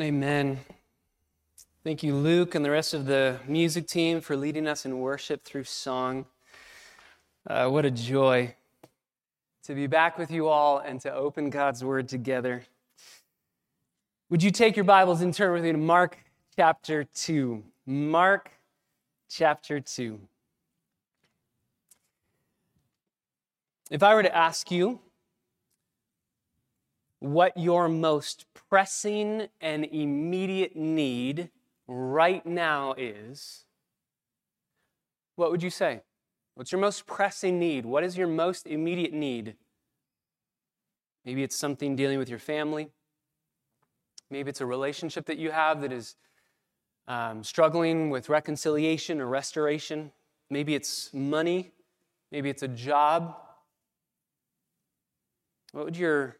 [0.00, 0.58] Amen.
[1.84, 5.44] Thank you, Luke, and the rest of the music team for leading us in worship
[5.44, 6.24] through song.
[7.46, 8.54] Uh, what a joy
[9.64, 12.62] to be back with you all and to open God's Word together.
[14.30, 16.16] Would you take your Bibles and turn with me to Mark
[16.56, 17.62] chapter 2?
[17.84, 18.50] Mark
[19.28, 20.18] chapter 2.
[23.90, 25.00] If I were to ask you
[27.22, 31.50] what your most pressing and immediate need
[31.86, 33.64] right now is,
[35.36, 36.00] what would you say?
[36.56, 37.86] What's your most pressing need?
[37.86, 39.54] What is your most immediate need?
[41.24, 42.88] Maybe it's something dealing with your family.
[44.28, 46.16] Maybe it's a relationship that you have that is
[47.06, 50.10] um, struggling with reconciliation or restoration.
[50.50, 51.70] Maybe it's money.
[52.32, 53.36] Maybe it's a job.
[55.70, 56.38] What would your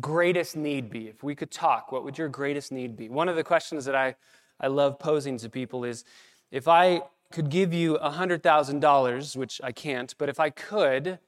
[0.00, 1.08] greatest need be?
[1.08, 3.08] If we could talk, what would your greatest need be?
[3.08, 4.14] One of the questions that I,
[4.60, 6.04] I love posing to people is
[6.50, 11.18] if I could give you $100,000, which I can't, but if I could,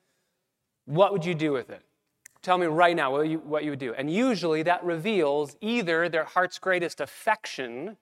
[0.84, 1.83] what would you do with it?
[2.41, 3.94] Tell me right now what you, what you would do.
[3.94, 7.97] And usually that reveals either their heart's greatest affection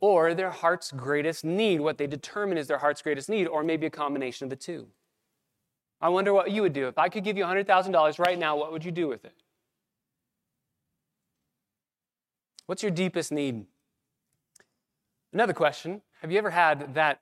[0.00, 1.80] or their heart's greatest need.
[1.80, 4.88] What they determine is their heart's greatest need, or maybe a combination of the two.
[6.00, 6.88] I wonder what you would do.
[6.88, 9.32] If I could give you $100,000 right now, what would you do with it?
[12.66, 13.64] What's your deepest need?
[15.32, 17.20] Another question Have you ever had that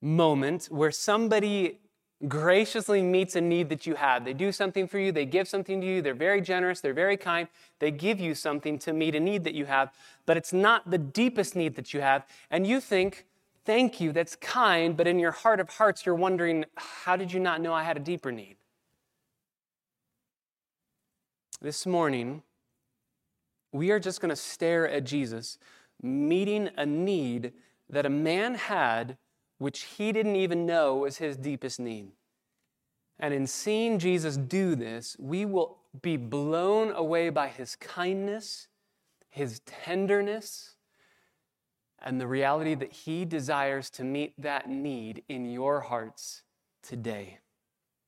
[0.00, 1.80] moment where somebody
[2.28, 4.24] graciously meets a need that you have?
[4.24, 7.16] They do something for you, they give something to you, they're very generous, they're very
[7.16, 9.92] kind, they give you something to meet a need that you have,
[10.26, 13.26] but it's not the deepest need that you have, and you think,
[13.66, 17.40] Thank you, that's kind, but in your heart of hearts, you're wondering, How did you
[17.40, 18.56] not know I had a deeper need?
[21.60, 22.42] This morning,
[23.72, 25.58] we are just going to stare at Jesus
[26.02, 27.52] meeting a need
[27.88, 29.16] that a man had
[29.58, 32.12] which he didn't even know was his deepest need.
[33.18, 38.68] And in seeing Jesus do this, we will be blown away by his kindness,
[39.28, 40.76] his tenderness,
[42.02, 46.42] and the reality that he desires to meet that need in your hearts
[46.82, 47.38] today.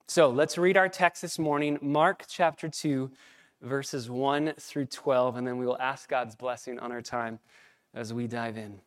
[0.08, 3.10] So let's read our text this morning, Mark chapter 2
[3.62, 7.38] verses 1 through 12, and then we will ask God's blessing on our time
[7.94, 8.80] as we dive in.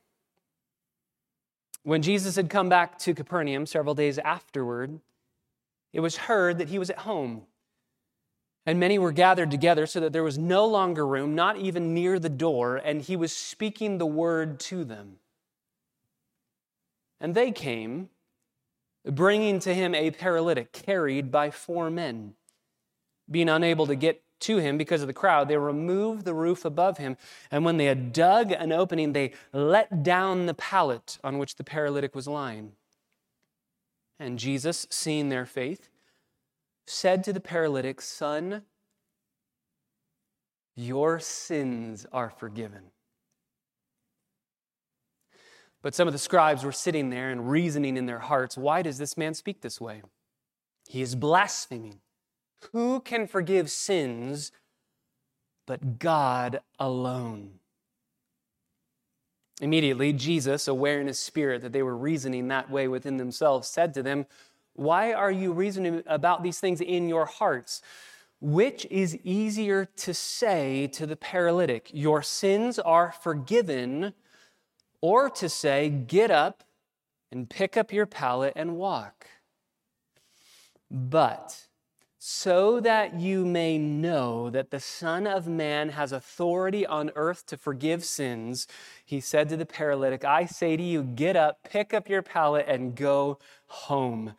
[1.83, 4.99] When Jesus had come back to Capernaum several days afterward,
[5.93, 7.43] it was heard that he was at home.
[8.65, 12.17] And many were gathered together so that there was no longer room, not even near
[12.17, 15.17] the door, and he was speaking the word to them.
[17.21, 18.09] And they came,
[19.05, 22.33] bringing to him a paralytic carried by four men.
[23.29, 26.97] Being unable to get to him because of the crowd, they removed the roof above
[26.97, 27.17] him.
[27.51, 31.63] And when they had dug an opening, they let down the pallet on which the
[31.63, 32.73] paralytic was lying.
[34.19, 35.89] And Jesus, seeing their faith,
[36.87, 38.63] said to the paralytic, Son,
[40.75, 42.91] your sins are forgiven.
[45.81, 48.97] But some of the scribes were sitting there and reasoning in their hearts, Why does
[48.97, 50.01] this man speak this way?
[50.87, 51.99] He is blaspheming.
[52.71, 54.51] Who can forgive sins
[55.65, 57.59] but God alone?
[59.61, 63.93] Immediately, Jesus, aware in his spirit that they were reasoning that way within themselves, said
[63.93, 64.25] to them,
[64.73, 67.81] Why are you reasoning about these things in your hearts?
[68.41, 74.13] Which is easier to say to the paralytic, Your sins are forgiven,
[74.99, 76.63] or to say, Get up
[77.31, 79.27] and pick up your pallet and walk?
[80.91, 81.64] But
[82.27, 87.55] so that you may know that the Son of Man has authority on earth to
[87.55, 88.65] forgive sins,
[89.05, 92.65] he said to the paralytic, I say to you, get up, pick up your pallet,
[92.67, 93.37] and go
[93.67, 94.33] home.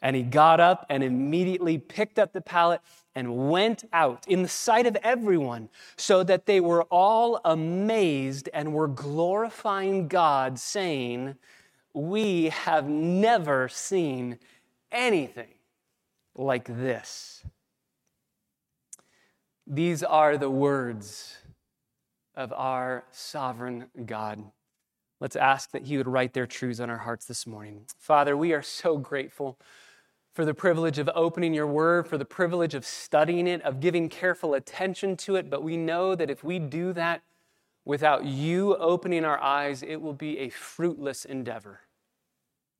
[0.00, 2.80] And he got up and immediately picked up the pallet
[3.12, 8.72] and went out in the sight of everyone, so that they were all amazed and
[8.72, 11.34] were glorifying God, saying,
[11.92, 14.38] We have never seen
[14.92, 15.48] anything
[16.34, 17.44] like this.
[19.66, 21.36] These are the words
[22.34, 24.42] of our sovereign God.
[25.20, 27.82] Let's ask that He would write their truths on our hearts this morning.
[27.98, 29.58] Father, we are so grateful
[30.34, 34.08] for the privilege of opening your word, for the privilege of studying it, of giving
[34.08, 35.50] careful attention to it.
[35.50, 37.22] But we know that if we do that
[37.84, 41.80] without you opening our eyes, it will be a fruitless endeavor.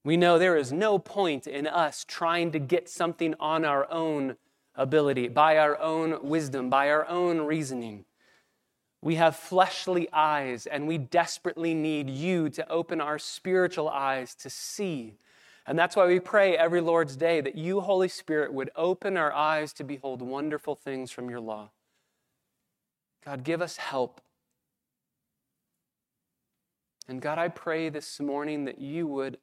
[0.05, 4.37] We know there is no point in us trying to get something on our own
[4.75, 8.05] ability, by our own wisdom, by our own reasoning.
[9.01, 14.51] We have fleshly eyes, and we desperately need you to open our spiritual eyes to
[14.51, 15.15] see.
[15.67, 19.33] And that's why we pray every Lord's Day that you, Holy Spirit, would open our
[19.33, 21.71] eyes to behold wonderful things from your law.
[23.25, 24.21] God, give us help.
[27.09, 29.39] And God, I pray this morning that you would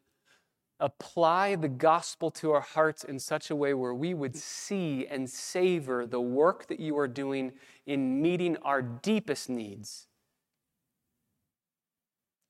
[0.79, 5.29] apply the gospel to our hearts in such a way where we would see and
[5.29, 7.51] savor the work that you are doing
[7.85, 10.07] in meeting our deepest needs,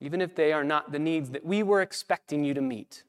[0.00, 3.02] even if they are not the needs that we were expecting you to meet.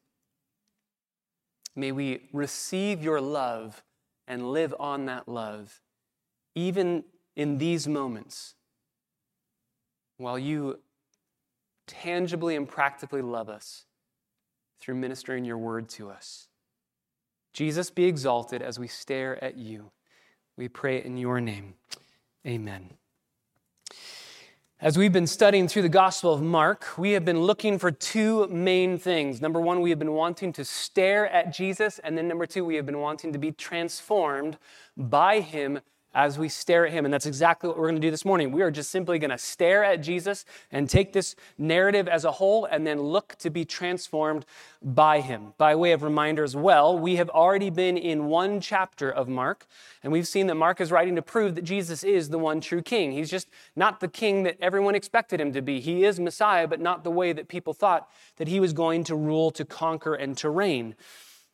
[1.75, 3.83] May we receive your love
[4.27, 5.81] and live on that love,
[6.55, 7.03] even
[7.35, 8.55] in these moments,
[10.17, 10.79] while you
[11.87, 13.85] tangibly and practically love us
[14.81, 16.47] through ministering your word to us.
[17.53, 19.91] Jesus, be exalted as we stare at you.
[20.57, 21.75] We pray in your name.
[22.45, 22.89] Amen.
[24.79, 28.47] As we've been studying through the Gospel of Mark, we have been looking for two
[28.47, 29.39] main things.
[29.39, 32.75] Number one, we have been wanting to stare at Jesus, and then number two, we
[32.77, 34.57] have been wanting to be transformed
[34.97, 35.81] by him
[36.13, 37.05] as we stare at him.
[37.05, 38.51] And that's exactly what we're going to do this morning.
[38.51, 42.31] We are just simply going to stare at Jesus and take this narrative as a
[42.31, 44.45] whole and then look to be transformed
[44.81, 45.53] by him.
[45.57, 49.67] By way of reminder as well, we have already been in one chapter of Mark,
[50.03, 52.81] and we've seen that Mark is writing to prove that Jesus is the one true
[52.81, 53.11] king.
[53.11, 55.79] He's just not the king that everyone expected him to be.
[55.79, 59.15] He is Messiah, but not the way that people thought that he was going to
[59.15, 60.95] rule, to conquer, and to reign.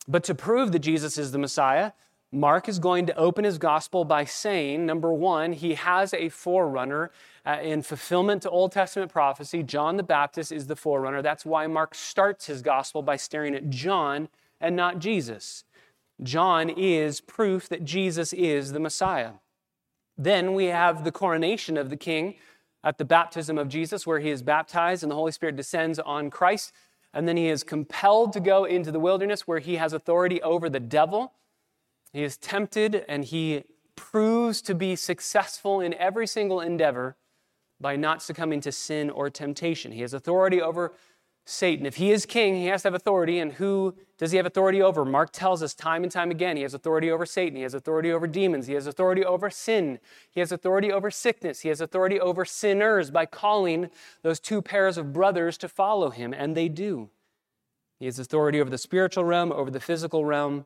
[0.08, 1.92] But to prove that Jesus is the Messiah,
[2.32, 7.10] Mark is going to open his gospel by saying, number one, he has a forerunner
[7.46, 9.64] uh, in fulfillment to Old Testament prophecy.
[9.64, 11.22] John the Baptist is the forerunner.
[11.22, 14.28] That's why Mark starts his gospel by staring at John
[14.60, 15.64] and not Jesus.
[16.22, 19.34] John is proof that Jesus is the Messiah.
[20.18, 22.36] Then we have the coronation of the king
[22.84, 26.30] at the baptism of Jesus, where he is baptized and the Holy Spirit descends on
[26.30, 26.74] Christ.
[27.14, 30.70] And then he is compelled to go into the wilderness where he has authority over
[30.70, 31.32] the devil
[32.14, 33.64] he is tempted and he
[33.96, 37.18] proves to be successful in every single endeavor
[37.80, 39.92] by not succumbing to sin or temptation.
[39.92, 40.94] He has authority over
[41.46, 41.86] Satan.
[41.86, 43.40] If he is king, he has to have authority.
[43.40, 45.06] And who does he have authority over?
[45.06, 47.56] Mark tells us time and time again he has authority over Satan.
[47.56, 48.68] He has authority over demons.
[48.68, 50.00] He has authority over sin.
[50.30, 51.62] He has authority over sickness.
[51.62, 53.90] He has authority over sinners by calling
[54.24, 57.10] those two pairs of brothers to follow him, and they do.
[58.00, 60.66] He has authority over the spiritual realm, over the physical realm,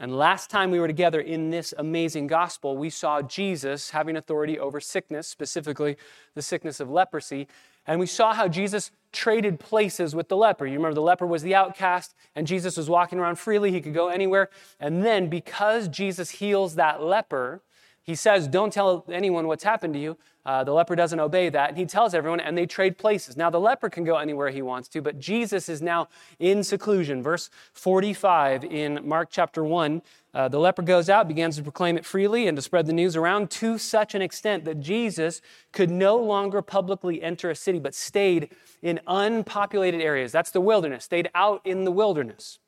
[0.00, 4.58] and last time we were together in this amazing gospel, we saw Jesus having authority
[4.58, 5.98] over sickness, specifically
[6.34, 7.46] the sickness of leprosy.
[7.86, 10.66] And we saw how Jesus traded places with the leper.
[10.66, 13.72] You remember the leper was the outcast, and Jesus was walking around freely.
[13.72, 14.48] He could go anywhere.
[14.78, 17.60] And then, because Jesus heals that leper,
[18.02, 20.16] he says, Don't tell anyone what's happened to you.
[20.46, 21.68] Uh, the leper doesn't obey that.
[21.68, 23.36] And he tells everyone, and they trade places.
[23.36, 26.08] Now, the leper can go anywhere he wants to, but Jesus is now
[26.38, 27.22] in seclusion.
[27.22, 30.00] Verse 45 in Mark chapter 1
[30.32, 33.16] uh, the leper goes out, begins to proclaim it freely and to spread the news
[33.16, 35.42] around to such an extent that Jesus
[35.72, 38.50] could no longer publicly enter a city, but stayed
[38.80, 40.30] in unpopulated areas.
[40.30, 42.60] That's the wilderness, stayed out in the wilderness.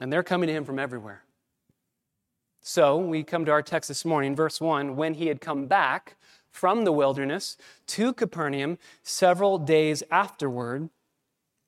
[0.00, 1.24] And they're coming to him from everywhere.
[2.68, 6.16] So we come to our text this morning, verse 1 when he had come back
[6.50, 7.56] from the wilderness
[7.86, 10.90] to Capernaum several days afterward,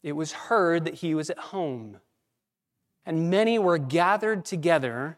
[0.02, 2.00] it was heard that he was at home.
[3.06, 5.16] And many were gathered together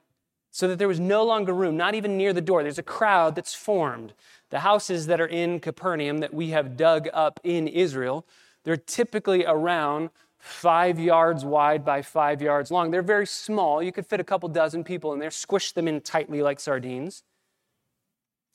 [0.52, 2.62] so that there was no longer room, not even near the door.
[2.62, 4.12] There's a crowd that's formed.
[4.50, 8.24] The houses that are in Capernaum that we have dug up in Israel,
[8.62, 10.10] they're typically around
[10.42, 12.90] five yards wide by five yards long.
[12.90, 13.80] They're very small.
[13.80, 17.22] You could fit a couple dozen people in there, squish them in tightly like sardines.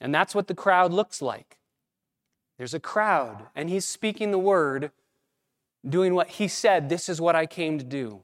[0.01, 1.57] And that's what the crowd looks like.
[2.57, 4.91] There's a crowd, and he's speaking the word,
[5.87, 8.23] doing what he said, This is what I came to do.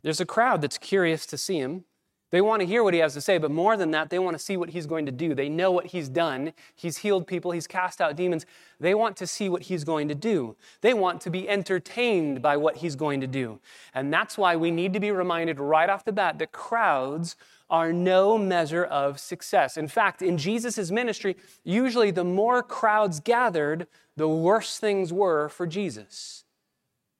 [0.00, 1.84] There's a crowd that's curious to see him.
[2.32, 4.34] They want to hear what he has to say, but more than that, they want
[4.34, 5.34] to see what he's going to do.
[5.34, 6.54] They know what he's done.
[6.74, 8.46] He's healed people, he's cast out demons.
[8.80, 10.56] They want to see what he's going to do.
[10.80, 13.60] They want to be entertained by what he's going to do.
[13.92, 17.36] And that's why we need to be reminded right off the bat that crowds
[17.68, 19.76] are no measure of success.
[19.76, 23.86] In fact, in Jesus' ministry, usually the more crowds gathered,
[24.16, 26.44] the worse things were for Jesus.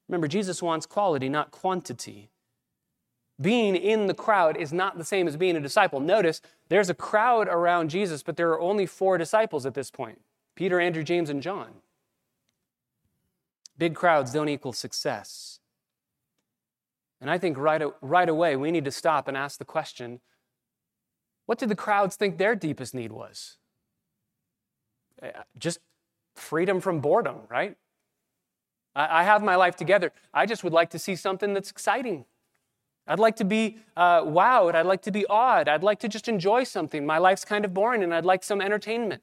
[0.09, 2.31] Remember, Jesus wants quality, not quantity
[3.41, 5.99] being in the crowd is not the same as being a disciple.
[5.99, 10.21] Notice there's a crowd around Jesus, but there are only four disciples at this point
[10.55, 11.69] Peter, Andrew, James, and John.
[13.77, 15.59] Big crowds don't equal success.
[17.19, 20.19] And I think right, right away we need to stop and ask the question
[21.45, 23.57] what did the crowds think their deepest need was?
[25.21, 25.79] Eh, just
[26.35, 27.75] freedom from boredom, right?
[28.95, 30.11] I have my life together.
[30.33, 32.25] I just would like to see something that's exciting.
[33.05, 34.75] I'd like to be uh, wowed.
[34.75, 35.67] I'd like to be awed.
[35.67, 37.05] I'd like to just enjoy something.
[37.05, 39.21] My life's kind of boring and I'd like some entertainment.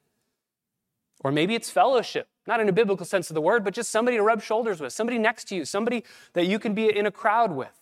[1.23, 4.17] Or maybe it's fellowship, not in a biblical sense of the word, but just somebody
[4.17, 7.11] to rub shoulders with, somebody next to you, somebody that you can be in a
[7.11, 7.81] crowd with.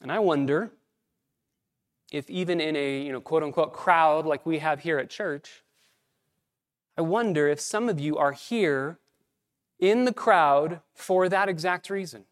[0.00, 0.72] And I wonder
[2.12, 5.62] if even in a you know quote unquote crowd like we have here at church,
[6.96, 8.98] I wonder if some of you are here
[9.78, 12.24] in the crowd for that exact reason.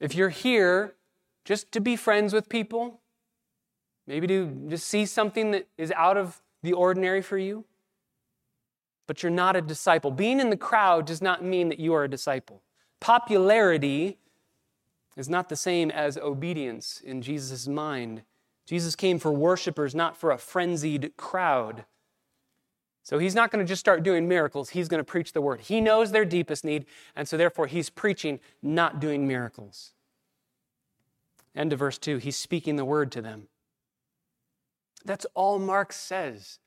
[0.00, 0.94] If you're here
[1.44, 3.00] just to be friends with people,
[4.06, 7.64] maybe to just see something that is out of the ordinary for you,
[9.06, 10.10] but you're not a disciple.
[10.10, 12.62] Being in the crowd does not mean that you are a disciple.
[13.00, 14.18] Popularity
[15.16, 18.22] is not the same as obedience in Jesus' mind.
[18.66, 21.84] Jesus came for worshipers, not for a frenzied crowd.
[23.06, 25.60] So he's not going to just start doing miracles, he's going to preach the word.
[25.60, 29.92] He knows their deepest need, and so therefore he's preaching, not doing miracles.
[31.54, 33.46] End of verse 2, he's speaking the word to them.
[35.04, 36.58] That's all Mark says.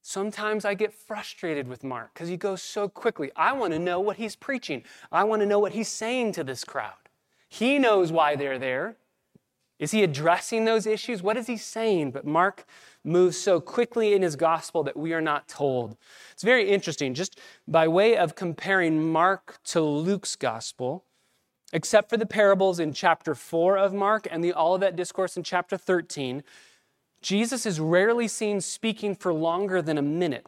[0.00, 3.30] Sometimes I get frustrated with Mark because he goes so quickly.
[3.36, 4.84] I want to know what he's preaching.
[5.12, 7.10] I want to know what he's saying to this crowd.
[7.50, 8.96] He knows why they're there.
[9.82, 11.24] Is he addressing those issues?
[11.24, 12.12] What is he saying?
[12.12, 12.66] But Mark
[13.02, 15.96] moves so quickly in his gospel that we are not told.
[16.30, 17.14] It's very interesting.
[17.14, 21.04] Just by way of comparing Mark to Luke's gospel,
[21.72, 25.76] except for the parables in chapter 4 of Mark and the Olivet Discourse in chapter
[25.76, 26.44] 13,
[27.20, 30.46] Jesus is rarely seen speaking for longer than a minute.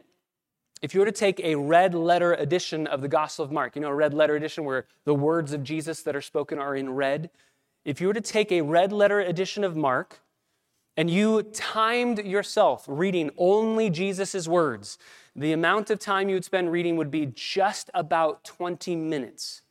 [0.81, 3.81] If you were to take a red letter edition of the Gospel of Mark, you
[3.81, 6.91] know, a red letter edition where the words of Jesus that are spoken are in
[6.91, 7.29] red,
[7.85, 10.19] if you were to take a red letter edition of Mark
[10.97, 14.97] and you timed yourself reading only Jesus' words,
[15.35, 19.61] the amount of time you would spend reading would be just about 20 minutes.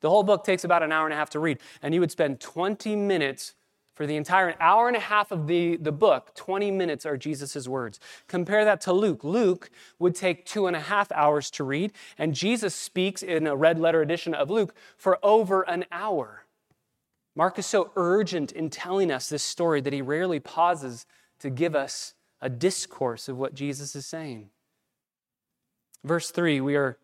[0.00, 2.10] The whole book takes about an hour and a half to read, and you would
[2.10, 3.54] spend 20 minutes
[3.94, 7.66] for the entire hour and a half of the, the book, 20 minutes are Jesus'
[7.68, 8.00] words.
[8.26, 9.22] Compare that to Luke.
[9.22, 13.56] Luke would take two and a half hours to read, and Jesus speaks in a
[13.56, 16.43] red letter edition of Luke for over an hour.
[17.36, 21.06] Mark is so urgent in telling us this story that he rarely pauses
[21.40, 24.50] to give us a discourse of what Jesus is saying.
[26.04, 26.98] Verse 3, we are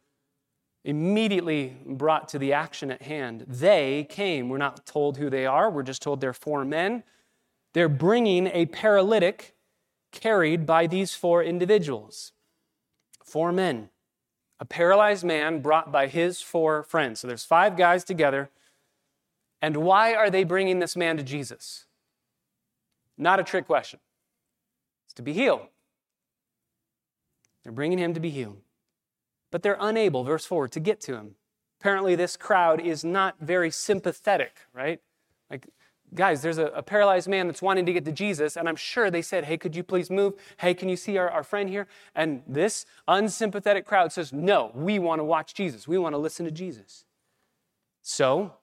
[0.84, 3.44] immediately brought to the action at hand.
[3.48, 4.48] They came.
[4.48, 7.02] We're not told who they are, we're just told they're four men.
[7.72, 9.54] They're bringing a paralytic
[10.10, 12.32] carried by these four individuals.
[13.24, 13.90] Four men.
[14.58, 17.20] A paralyzed man brought by his four friends.
[17.20, 18.50] So there's five guys together
[19.62, 21.86] and why are they bringing this man to Jesus?
[23.18, 24.00] Not a trick question.
[25.06, 25.62] It's to be healed.
[27.62, 28.58] They're bringing him to be healed.
[29.50, 31.34] But they're unable, verse 4, to get to him.
[31.80, 35.00] Apparently, this crowd is not very sympathetic, right?
[35.50, 35.66] Like,
[36.14, 39.10] guys, there's a, a, paralyzed man that's wanting to get to Jesus, and I'm sure
[39.10, 40.34] they said, Hey, could you please move?
[40.58, 41.88] Hey, can you see our, our friend here?
[42.14, 45.88] And this unsympathetic crowd says, No, we want to watch Jesus.
[45.88, 47.04] We want to listen to Jesus.
[48.02, 48.54] So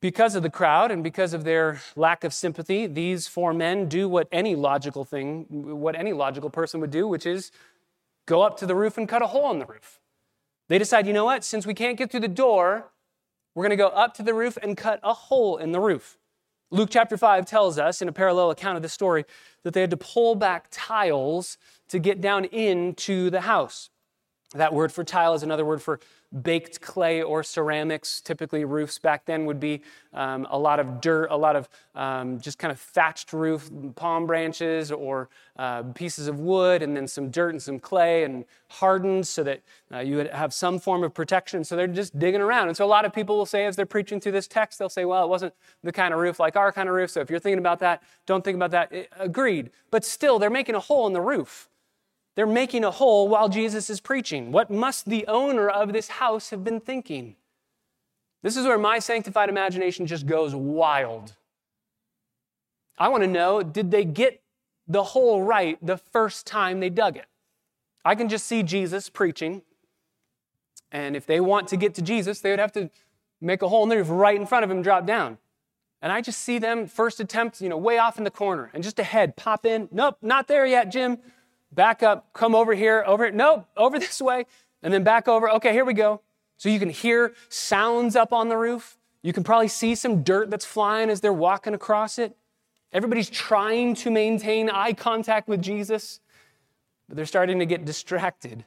[0.00, 4.08] because of the crowd and because of their lack of sympathy, these four men do
[4.08, 7.50] what any logical thing, what any logical person would do, which is
[8.26, 10.00] go up to the roof and cut a hole in the roof.
[10.68, 12.90] They decide, you know what, since we can't get through the door,
[13.54, 16.18] we're going to go up to the roof and cut a hole in the roof.
[16.70, 19.24] Luke chapter 5 tells us, in a parallel account of this story,
[19.62, 21.56] that they had to pull back tiles
[21.88, 23.90] to get down into the house.
[24.54, 26.00] That word for tile is another word for
[26.42, 28.20] baked clay or ceramics.
[28.20, 32.40] Typically, roofs back then would be um, a lot of dirt, a lot of um,
[32.40, 35.28] just kind of thatched roof, palm branches or
[35.58, 39.60] uh, pieces of wood, and then some dirt and some clay and hardened so that
[39.92, 41.64] uh, you would have some form of protection.
[41.64, 42.68] So they're just digging around.
[42.68, 44.88] And so a lot of people will say, as they're preaching through this text, they'll
[44.88, 47.10] say, well, it wasn't the kind of roof like our kind of roof.
[47.10, 48.92] So if you're thinking about that, don't think about that.
[48.92, 49.70] It, agreed.
[49.90, 51.68] But still, they're making a hole in the roof.
[52.36, 54.52] They're making a hole while Jesus is preaching.
[54.52, 57.34] What must the owner of this house have been thinking?
[58.42, 61.34] This is where my sanctified imagination just goes wild.
[62.98, 64.42] I want to know did they get
[64.86, 67.24] the hole right the first time they dug it?
[68.04, 69.62] I can just see Jesus preaching.
[70.92, 72.90] And if they want to get to Jesus, they would have to
[73.40, 75.38] make a hole in the right in front of him, drop down.
[76.02, 78.84] And I just see them first attempt, you know, way off in the corner and
[78.84, 79.88] just ahead, pop in.
[79.90, 81.18] Nope, not there yet, Jim
[81.72, 83.32] back up, come over here, over here.
[83.32, 84.46] Nope, over this way,
[84.82, 85.50] and then back over.
[85.50, 86.20] Okay, here we go.
[86.56, 88.96] So you can hear sounds up on the roof.
[89.22, 92.36] You can probably see some dirt that's flying as they're walking across it.
[92.92, 96.20] Everybody's trying to maintain eye contact with Jesus.
[97.08, 98.64] but they're starting to get distracted.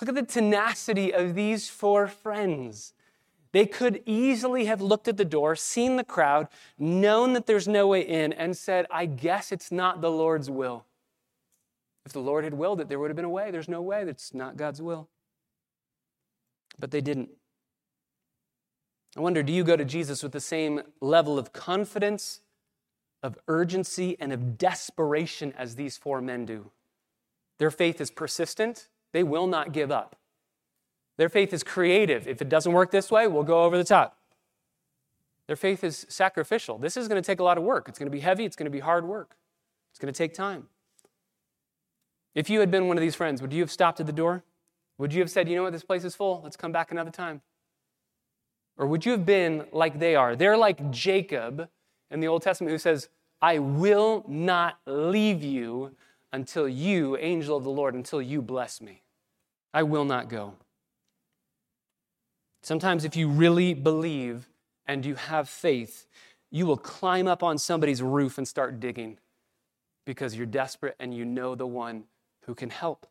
[0.00, 2.92] Look at the tenacity of these four friends.
[3.52, 7.86] They could easily have looked at the door, seen the crowd, known that there's no
[7.86, 10.84] way in, and said, I guess it's not the Lord's will.
[12.06, 13.50] If the Lord had willed it, there would have been a way.
[13.50, 14.04] There's no way.
[14.04, 15.08] That's not God's will.
[16.78, 17.30] But they didn't.
[19.16, 22.42] I wonder do you go to Jesus with the same level of confidence,
[23.24, 26.70] of urgency, and of desperation as these four men do?
[27.58, 30.14] Their faith is persistent, they will not give up.
[31.16, 32.28] Their faith is creative.
[32.28, 34.18] If it doesn't work this way, we'll go over the top.
[35.48, 36.78] Their faith is sacrificial.
[36.78, 37.88] This is going to take a lot of work.
[37.88, 39.36] It's going to be heavy, it's going to be hard work,
[39.90, 40.68] it's going to take time.
[42.36, 44.44] If you had been one of these friends, would you have stopped at the door?
[44.98, 47.10] Would you have said, you know what, this place is full, let's come back another
[47.10, 47.40] time?
[48.76, 50.36] Or would you have been like they are?
[50.36, 51.70] They're like Jacob
[52.10, 53.08] in the Old Testament who says,
[53.40, 55.96] I will not leave you
[56.30, 59.02] until you, angel of the Lord, until you bless me.
[59.72, 60.54] I will not go.
[62.62, 64.50] Sometimes, if you really believe
[64.86, 66.06] and you have faith,
[66.50, 69.16] you will climb up on somebody's roof and start digging
[70.04, 72.04] because you're desperate and you know the one
[72.46, 73.06] who can help.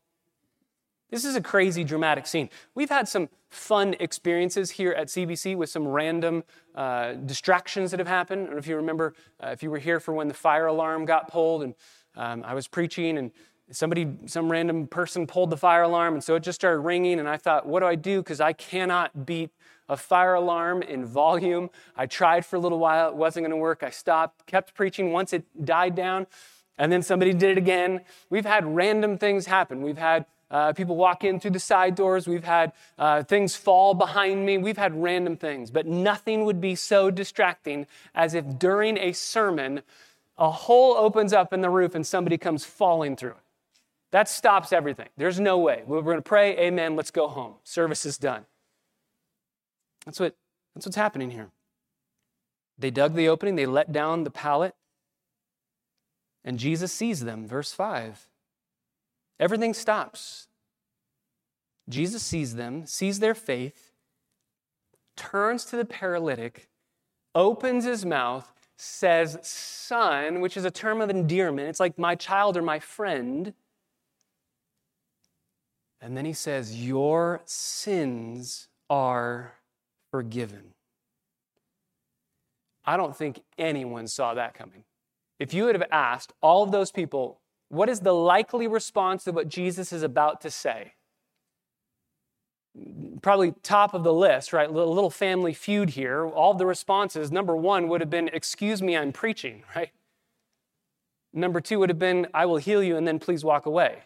[1.12, 2.50] This is a crazy dramatic scene.
[2.74, 8.08] We've had some fun experiences here at CBC with some random uh, distractions that have
[8.08, 8.50] happened.
[8.58, 11.64] If you remember, uh, if you were here for when the fire alarm got pulled,
[11.64, 11.76] and
[12.16, 13.32] um, I was preaching, and
[13.72, 17.30] somebody, some random person pulled the fire alarm, and so it just started ringing, and
[17.30, 18.22] I thought, what do I do?
[18.22, 19.52] Because I cannot beat
[19.88, 21.70] a fire alarm in volume.
[21.96, 23.84] I tried for a little while, it wasn't going to work.
[23.84, 25.12] I stopped, kept preaching.
[25.12, 26.26] Once it died down,
[26.78, 28.02] and then somebody did it again.
[28.30, 29.82] We've had random things happen.
[29.82, 32.28] We've had uh, people walk in through the side doors.
[32.28, 34.58] We've had uh, things fall behind me.
[34.58, 35.72] We've had random things.
[35.72, 39.82] But nothing would be so distracting as if during a sermon,
[40.38, 43.38] a hole opens up in the roof and somebody comes falling through it.
[44.12, 45.10] That stops everything.
[45.18, 45.84] There's no way.
[45.86, 47.56] We're going to pray, amen, let's go home.
[47.64, 48.46] Service is done.
[50.06, 50.36] That's, what,
[50.74, 51.50] that's what's happening here.
[52.78, 54.76] They dug the opening, they let down the pallet,
[56.46, 57.48] and Jesus sees them.
[57.48, 58.30] Verse 5.
[59.40, 60.48] Everything stops.
[61.90, 63.92] Jesus sees them, sees their faith,
[65.18, 66.70] turns to the paralytic,
[67.34, 71.68] opens his mouth, says, Son, which is a term of endearment.
[71.68, 73.54] It's like my child or my friend.
[76.00, 79.54] And then he says, Your sins are
[80.12, 80.74] forgiven.
[82.86, 84.84] I don't think anyone saw that coming.
[85.40, 89.32] If you would have asked all of those people, what is the likely response to
[89.32, 90.94] what Jesus is about to say?
[93.22, 94.70] Probably top of the list, right?
[94.70, 96.26] A little family feud here.
[96.26, 99.92] All the responses, number one would have been, Excuse me, I'm preaching, right?
[101.34, 104.04] Number two would have been, I will heal you and then please walk away.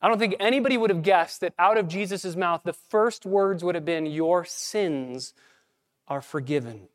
[0.00, 3.64] I don't think anybody would have guessed that out of Jesus' mouth, the first words
[3.64, 5.34] would have been, Your sins
[6.06, 6.88] are forgiven.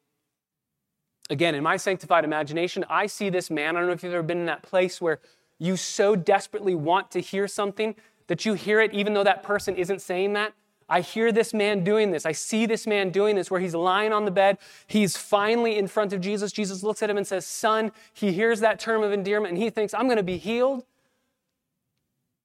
[1.29, 3.75] Again, in my sanctified imagination, I see this man.
[3.75, 5.19] I don't know if you've ever been in that place where
[5.57, 7.95] you so desperately want to hear something
[8.27, 10.53] that you hear it even though that person isn't saying that.
[10.89, 12.25] I hear this man doing this.
[12.25, 14.57] I see this man doing this where he's lying on the bed.
[14.85, 16.51] He's finally in front of Jesus.
[16.51, 19.69] Jesus looks at him and says, Son, he hears that term of endearment and he
[19.69, 20.83] thinks, I'm going to be healed.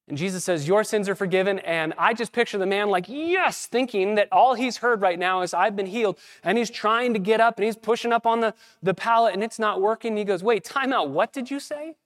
[0.09, 1.59] And Jesus says, Your sins are forgiven.
[1.61, 5.43] And I just picture the man like, Yes, thinking that all he's heard right now
[5.43, 6.19] is, I've been healed.
[6.43, 9.45] And he's trying to get up and he's pushing up on the, the pallet and
[9.45, 10.13] it's not working.
[10.13, 11.11] And he goes, Wait, time out.
[11.11, 11.97] What did you say?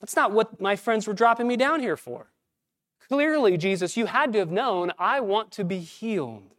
[0.00, 2.30] That's not what my friends were dropping me down here for.
[3.08, 6.54] Clearly, Jesus, you had to have known I want to be healed.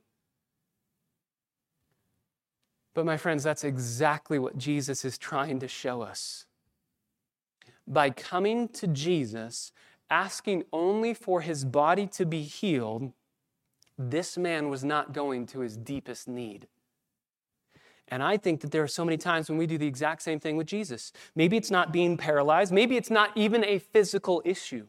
[2.94, 6.48] But, my friends, that's exactly what Jesus is trying to show us
[7.90, 9.72] by coming to Jesus,
[10.10, 13.12] asking only for his body to be healed,
[13.98, 16.68] this man was not going to his deepest need.
[18.08, 20.40] And I think that there are so many times when we do the exact same
[20.40, 21.12] thing with Jesus.
[21.36, 24.88] Maybe it's not being paralyzed, maybe it's not even a physical issue.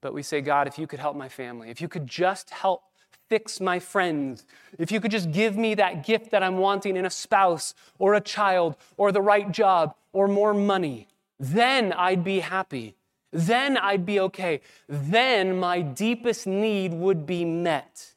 [0.00, 2.82] But we say, God, if you could help my family, if you could just help
[3.30, 4.44] fix my friends,
[4.78, 8.14] if you could just give me that gift that I'm wanting in a spouse or
[8.14, 12.96] a child or the right job or more money, then I'd be happy.
[13.32, 14.60] Then I'd be okay.
[14.88, 18.14] Then my deepest need would be met.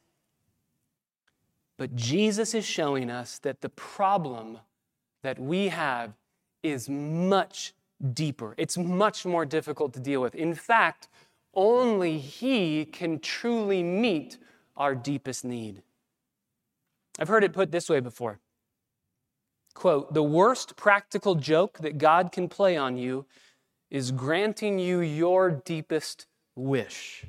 [1.78, 4.60] But Jesus is showing us that the problem
[5.24, 6.14] that we have
[6.64, 7.74] is much
[8.14, 8.54] deeper.
[8.58, 10.36] It's much more difficult to deal with.
[10.36, 11.08] In fact,
[11.54, 14.38] only He can truly meet
[14.76, 15.82] our deepest need.
[17.20, 18.40] I've heard it put this way before
[19.78, 23.26] quote, the worst practical joke that God can play on you
[23.90, 27.26] is granting you your deepest wish.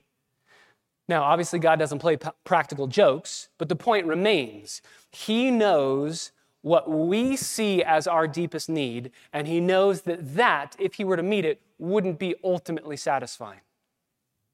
[1.06, 4.82] Now, obviously, God doesn't play p- practical jokes, but the point remains.
[5.10, 6.32] He knows
[6.62, 11.16] what we see as our deepest need, and He knows that that, if He were
[11.16, 13.60] to meet it, wouldn't be ultimately satisfying.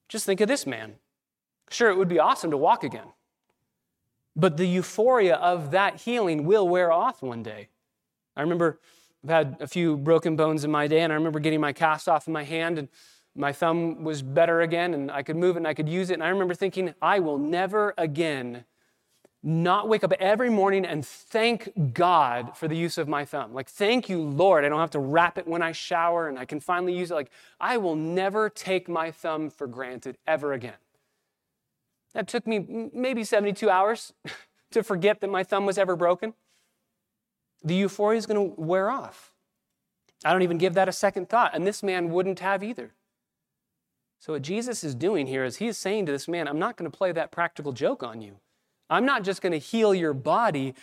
[0.07, 0.95] Just think of this man.
[1.69, 3.07] Sure, it would be awesome to walk again,
[4.35, 7.69] but the euphoria of that healing will wear off one day.
[8.35, 8.79] I remember
[9.23, 12.07] I've had a few broken bones in my day, and I remember getting my cast
[12.07, 12.89] off in my hand, and
[13.35, 16.15] my thumb was better again, and I could move it and I could use it.
[16.15, 18.65] And I remember thinking, I will never again
[19.45, 23.53] not wake up every morning and thank God for the use of my thumb.
[23.53, 24.65] Like, thank you, Lord.
[24.65, 27.13] I don't have to wrap it when I shower and I can finally use it.
[27.13, 30.73] Like, I will never take my thumb for granted ever again.
[32.13, 34.13] That took me maybe 72 hours
[34.71, 36.33] to forget that my thumb was ever broken.
[37.63, 39.33] The euphoria is going to wear off.
[40.23, 42.93] I don't even give that a second thought, and this man wouldn't have either.
[44.19, 46.89] So, what Jesus is doing here is he's saying to this man, I'm not going
[46.89, 48.37] to play that practical joke on you.
[48.89, 50.73] I'm not just going to heal your body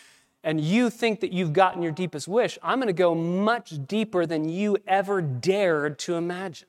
[0.44, 2.58] and you think that you've gotten your deepest wish.
[2.62, 6.68] I'm going to go much deeper than you ever dared to imagine.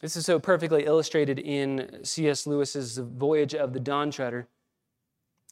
[0.00, 2.46] This is so perfectly illustrated in C.S.
[2.46, 4.46] Lewis's Voyage of the Dawn Treader.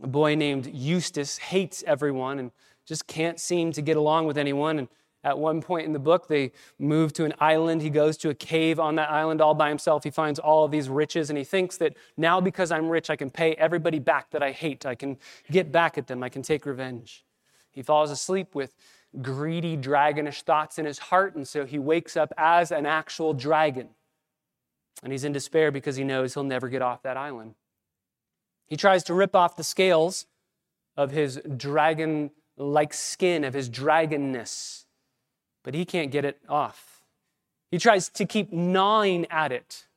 [0.03, 2.51] A boy named Eustace hates everyone and
[2.85, 4.79] just can't seem to get along with anyone.
[4.79, 4.89] And
[5.25, 7.83] at one point in the book, they move to an island.
[7.83, 10.05] He goes to a cave on that island all by himself.
[10.05, 13.17] He finds all of these riches, and he thinks that now because I'm rich, I
[13.17, 14.87] can pay everybody back that I hate.
[14.87, 15.19] I can
[15.51, 16.23] get back at them.
[16.23, 17.25] I can take revenge.
[17.73, 18.77] He falls asleep with
[19.21, 23.89] greedy, dragonish thoughts in his heart, and so he wakes up as an actual dragon.
[25.03, 27.55] And he's in despair because he knows he'll never get off that island.
[28.67, 30.27] He tries to rip off the scales
[30.97, 34.87] of his dragon like skin, of his dragonness
[35.67, 37.03] but he can't get it off.
[37.73, 39.89] He tries to keep gnawing at it,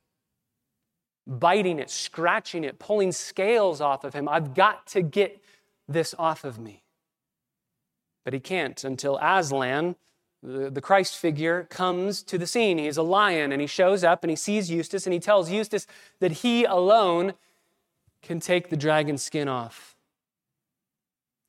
[1.27, 4.27] biting it, scratching it, pulling scales off of him.
[4.27, 5.39] I've got to get
[5.87, 6.81] this off of me.
[8.25, 9.95] But he can't until Aslan,
[10.41, 12.79] the, Christ figure, comes to the scene.
[12.79, 15.85] He's a lion and he shows up and he sees Eustace and he tells Eustace
[16.19, 17.35] that he alone
[18.21, 19.95] can take the dragon skin off.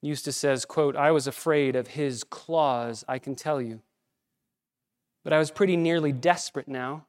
[0.02, 3.80] Eustace says, quote, I was afraid of his claws, I can tell you.
[5.22, 7.06] But I was pretty nearly desperate now.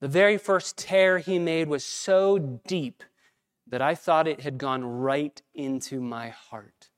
[0.00, 3.02] The very first tear he made was so deep
[3.66, 6.88] that I thought it had gone right into my heart.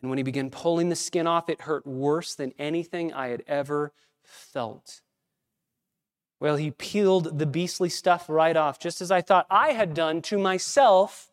[0.00, 3.42] And when he began pulling the skin off, it hurt worse than anything I had
[3.46, 3.92] ever
[4.24, 5.00] felt.
[6.46, 10.22] Well, he peeled the beastly stuff right off, just as I thought I had done
[10.22, 11.32] to myself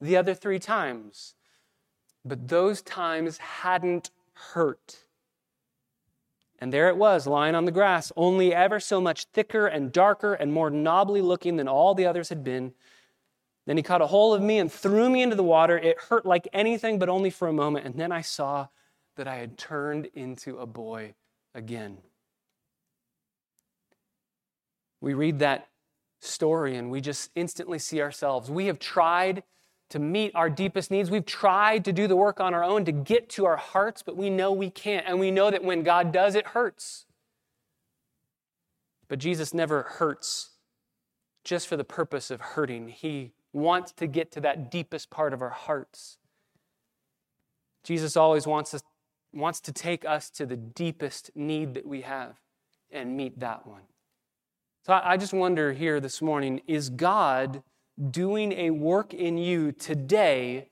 [0.00, 1.34] the other three times.
[2.24, 5.04] But those times hadn't hurt.
[6.58, 10.32] And there it was, lying on the grass, only ever so much thicker and darker
[10.32, 12.72] and more knobbly looking than all the others had been.
[13.66, 15.76] Then he caught a hold of me and threw me into the water.
[15.76, 17.84] It hurt like anything, but only for a moment.
[17.84, 18.68] And then I saw
[19.16, 21.12] that I had turned into a boy
[21.54, 21.98] again.
[25.04, 25.68] We read that
[26.20, 28.50] story and we just instantly see ourselves.
[28.50, 29.42] We have tried
[29.90, 31.10] to meet our deepest needs.
[31.10, 34.16] We've tried to do the work on our own to get to our hearts, but
[34.16, 35.04] we know we can't.
[35.06, 37.04] And we know that when God does, it hurts.
[39.06, 40.52] But Jesus never hurts
[41.44, 42.88] just for the purpose of hurting.
[42.88, 46.16] He wants to get to that deepest part of our hearts.
[47.82, 48.82] Jesus always wants, us,
[49.34, 52.36] wants to take us to the deepest need that we have
[52.90, 53.82] and meet that one.
[54.86, 57.62] So I just wonder here this morning is God
[58.10, 60.68] doing a work in you today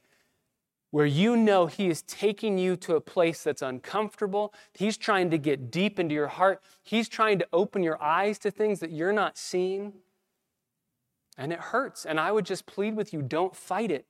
[0.91, 4.53] where you know He is taking you to a place that's uncomfortable.
[4.75, 6.63] He's trying to get deep into your heart.
[6.83, 9.95] He's trying to open your eyes to things that you're not seeing.
[11.39, 12.05] And it hurts.
[12.05, 14.05] And I would just plead with you don't fight it.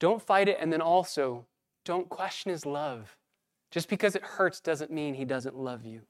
[0.00, 0.58] Don't fight it.
[0.60, 1.46] And then also,
[1.84, 3.16] don't question His love.
[3.70, 6.00] Just because it hurts doesn't mean He doesn't love you.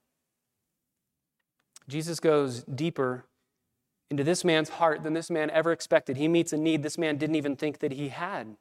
[1.93, 3.27] Jesus goes deeper
[4.11, 6.17] into this man's heart than this man ever expected.
[6.17, 8.57] He meets a need this man didn't even think that he had.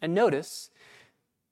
[0.00, 0.70] And notice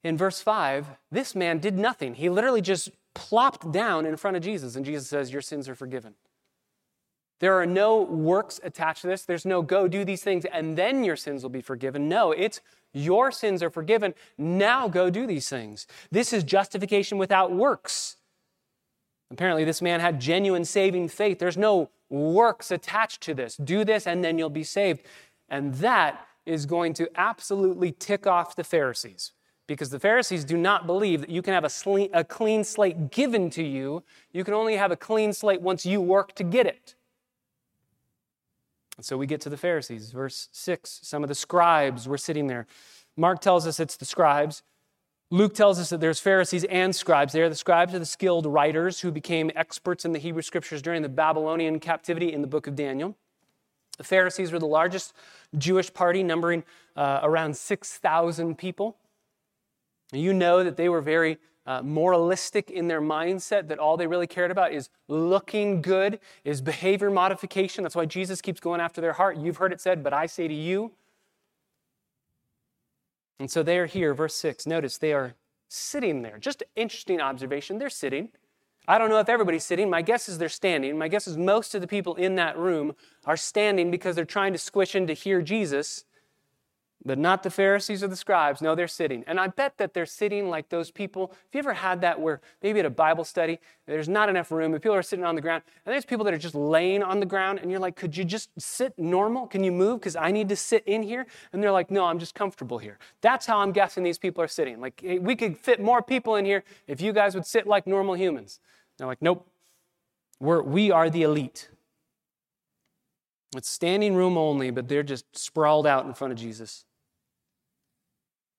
[0.04, 2.14] in verse 5, this man did nothing.
[2.14, 5.74] He literally just plopped down in front of Jesus, and Jesus says, Your sins are
[5.74, 6.14] forgiven.
[7.38, 9.24] There are no works attached to this.
[9.24, 12.09] There's no go do these things and then your sins will be forgiven.
[12.09, 12.61] No, it's
[12.94, 14.14] your sins are forgiven.
[14.38, 15.87] Now go do these things.
[16.11, 18.16] This is justification without works.
[19.31, 21.39] Apparently, this man had genuine saving faith.
[21.39, 23.57] There's no works attached to this.
[23.57, 25.03] Do this and then you'll be saved.
[25.49, 29.33] And that is going to absolutely tick off the Pharisees
[29.67, 33.51] because the Pharisees do not believe that you can have a, a clean slate given
[33.51, 34.05] to you.
[34.33, 36.95] You can only have a clean slate once you work to get it.
[38.97, 40.12] And so we get to the Pharisees.
[40.12, 42.67] Verse 6 some of the scribes were sitting there.
[43.17, 44.62] Mark tells us it's the scribes.
[45.31, 47.49] Luke tells us that there's Pharisees and scribes there.
[47.49, 51.09] The scribes are the skilled writers who became experts in the Hebrew scriptures during the
[51.09, 53.17] Babylonian captivity in the book of Daniel.
[53.99, 55.15] The Pharisees were the largest
[55.59, 56.62] Jewish party, numbering
[56.95, 58.97] uh, around 6,000 people.
[60.12, 64.29] You know that they were very uh, moralistic in their mindset, that all they really
[64.29, 67.83] cared about is looking good, is behavior modification.
[67.83, 69.39] That's why Jesus keeps going after their heart.
[69.39, 70.93] You've heard it said, but I say to you.
[73.38, 74.66] And so they are here, verse 6.
[74.66, 75.35] Notice they are
[75.68, 76.38] sitting there.
[76.38, 77.79] Just interesting observation.
[77.79, 78.31] They're sitting.
[78.88, 79.90] I don't know if everybody's sitting.
[79.90, 80.96] My guess is they're standing.
[80.96, 82.94] My guess is most of the people in that room
[83.25, 86.06] are standing because they're trying to squish in to hear Jesus
[87.07, 88.61] but not the Pharisees or the scribes.
[88.61, 89.23] No, they're sitting.
[89.29, 91.29] And I bet that they're sitting like those people.
[91.29, 94.75] Have you ever had that where maybe at a Bible study, there's not enough room,
[94.75, 97.21] and people are sitting on the ground, and there's people that are just laying on
[97.21, 99.47] the ground, and you're like, could you just sit normal?
[99.47, 100.01] Can you move?
[100.01, 101.27] Because I need to sit in here.
[101.53, 102.99] And they're like, no, I'm just comfortable here.
[103.21, 104.81] That's how I'm guessing these people are sitting.
[104.81, 107.87] Like, hey, we could fit more people in here if you guys would sit like
[107.87, 108.59] normal humans.
[108.99, 109.49] They're like, nope,
[110.40, 111.71] we're, we are the elite.
[113.57, 116.85] It's standing room only, but they're just sprawled out in front of Jesus.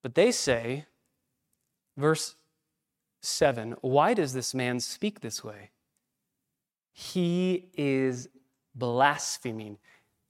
[0.08, 0.86] But they say,
[1.98, 2.38] verse
[3.20, 5.72] 7, why does this man speak this way?
[6.94, 8.30] He is
[8.74, 9.80] blaspheming.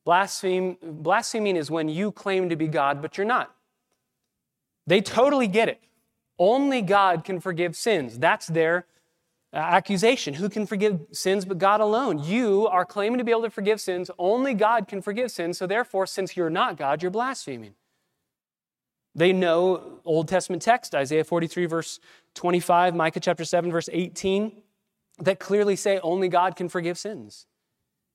[0.04, 3.54] Blaspheme, blaspheming is when you claim to be God, but you're not.
[4.88, 5.80] They totally get it.
[6.40, 8.18] Only God can forgive sins.
[8.18, 8.88] That's their
[9.54, 10.34] uh, accusation.
[10.34, 12.18] Who can forgive sins but God alone?
[12.24, 14.10] You are claiming to be able to forgive sins.
[14.18, 15.60] Only God can forgive sins.
[15.60, 17.76] So, therefore, since you're not God, you're blaspheming.
[19.18, 22.00] They know Old Testament text, Isaiah 43, verse
[22.36, 24.62] 25, Micah chapter 7, verse 18,
[25.18, 27.48] that clearly say only God can forgive sins.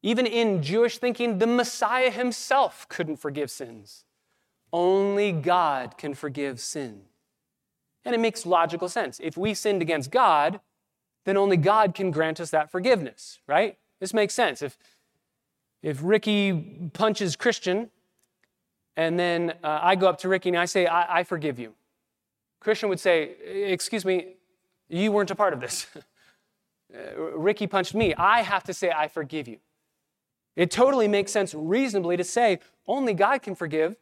[0.04, 4.04] Even in Jewish thinking, the Messiah himself couldn't forgive sins.
[4.72, 7.02] Only God can forgive sin.
[8.04, 9.20] And it makes logical sense.
[9.22, 10.60] If we sinned against God,
[11.24, 13.76] then only God can grant us that forgiveness, right?
[13.98, 14.62] This makes sense.
[14.62, 14.78] If,
[15.82, 17.90] if Ricky punches Christian
[18.96, 21.74] and then uh, I go up to Ricky and I say, I, I forgive you.
[22.60, 24.34] Christian would say, Excuse me,
[24.88, 25.86] you weren't a part of this.
[26.94, 28.12] Uh, Ricky punched me.
[28.12, 29.60] I have to say, I forgive you.
[30.56, 33.96] It totally makes sense reasonably to say only God can forgive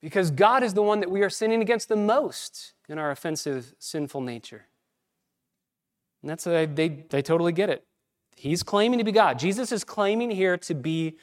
[0.00, 3.74] because God is the one that we are sinning against the most in our offensive,
[3.78, 4.66] sinful nature.
[6.22, 7.84] And that's, they, they, they totally get it.
[8.36, 9.38] He's claiming to be God.
[9.38, 11.16] Jesus is claiming here to be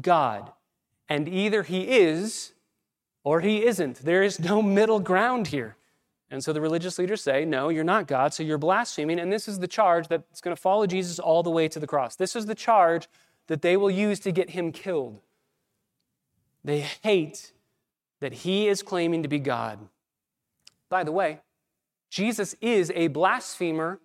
[0.00, 0.50] God.
[1.08, 2.52] And either he is
[3.26, 4.04] or he isn't.
[4.04, 5.76] There is no middle ground here.
[6.30, 9.18] And so the religious leaders say, No, you're not God, so you're blaspheming.
[9.18, 11.88] And this is the charge that's going to follow Jesus all the way to the
[11.88, 12.14] cross.
[12.14, 13.08] This is the charge
[13.48, 15.18] that they will use to get him killed.
[16.62, 17.52] They hate
[18.20, 19.80] that he is claiming to be God.
[20.88, 21.40] By the way,
[22.08, 23.98] Jesus is a blasphemer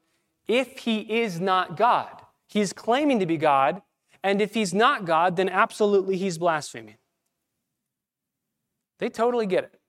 [0.48, 2.24] if he is not God.
[2.48, 3.84] He's claiming to be God,
[4.24, 6.96] and if he's not God, then absolutely he's blaspheming.
[9.02, 9.80] They totally get it.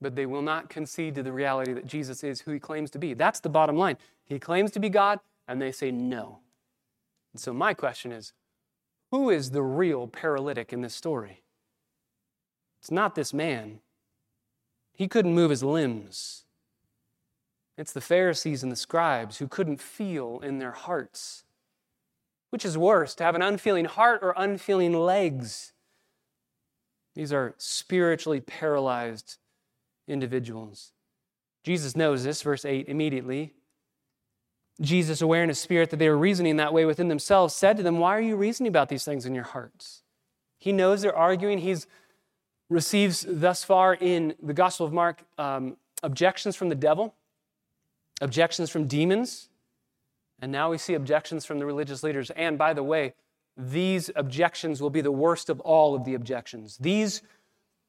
[0.00, 2.98] But they will not concede to the reality that Jesus is who he claims to
[2.98, 3.14] be.
[3.14, 3.98] That's the bottom line.
[4.24, 6.38] He claims to be God, and they say no.
[7.32, 8.32] And so, my question is
[9.10, 11.42] who is the real paralytic in this story?
[12.80, 13.80] It's not this man.
[14.92, 16.44] He couldn't move his limbs.
[17.76, 21.42] It's the Pharisees and the scribes who couldn't feel in their hearts.
[22.50, 25.71] Which is worse, to have an unfeeling heart or unfeeling legs?
[27.14, 29.38] These are spiritually paralyzed
[30.08, 30.92] individuals.
[31.64, 33.52] Jesus knows this, verse 8, immediately.
[34.80, 37.82] Jesus, aware in his spirit that they were reasoning that way within themselves, said to
[37.82, 40.02] them, Why are you reasoning about these things in your hearts?
[40.58, 41.58] He knows they're arguing.
[41.58, 41.76] He
[42.70, 47.14] receives thus far in the Gospel of Mark um, objections from the devil,
[48.20, 49.48] objections from demons,
[50.40, 52.30] and now we see objections from the religious leaders.
[52.30, 53.14] And by the way,
[53.56, 56.78] these objections will be the worst of all of the objections.
[56.78, 57.22] These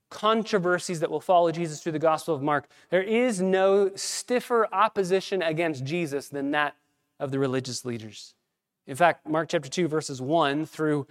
[0.10, 5.42] controversies that will follow Jesus through the Gospel of Mark, there is no stiffer opposition
[5.42, 6.76] against Jesus than that
[7.20, 8.36] of the religious leaders.
[8.86, 11.08] In fact, Mark chapter 2, verses 1 through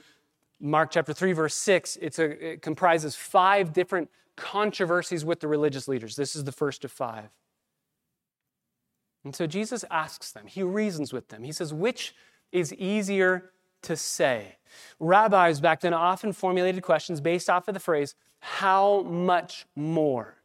[0.60, 6.14] Mark chapter 3, verse 6, a, it comprises five different controversies with the religious leaders.
[6.14, 7.28] This is the first of five.
[9.24, 11.42] And so Jesus asks them, he reasons with them.
[11.42, 12.14] He says, Which
[12.50, 13.50] is easier
[13.82, 14.56] to say.
[14.98, 20.36] Rabbis back then often formulated questions based off of the phrase, how much more?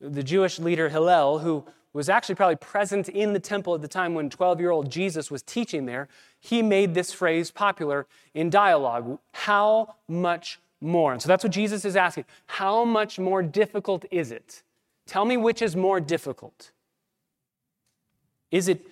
[0.00, 4.14] the Jewish leader Hillel, who was actually probably present in the temple at the time
[4.14, 9.18] when 12 year old Jesus was teaching there, he made this phrase popular in dialogue
[9.32, 11.12] How much more?
[11.12, 12.26] And so that's what Jesus is asking.
[12.46, 14.62] How much more difficult is it?
[15.06, 16.72] Tell me which is more difficult.
[18.50, 18.86] Is it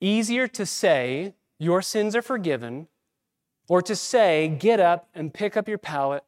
[0.00, 2.88] easier to say, Your sins are forgiven,
[3.68, 6.24] or to say, Get up and pick up your pallet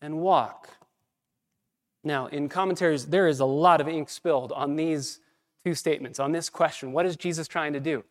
[0.00, 0.68] and walk?
[2.02, 5.20] Now, in commentaries, there is a lot of ink spilled on these
[5.64, 6.92] two statements, on this question.
[6.92, 8.04] What is Jesus trying to do?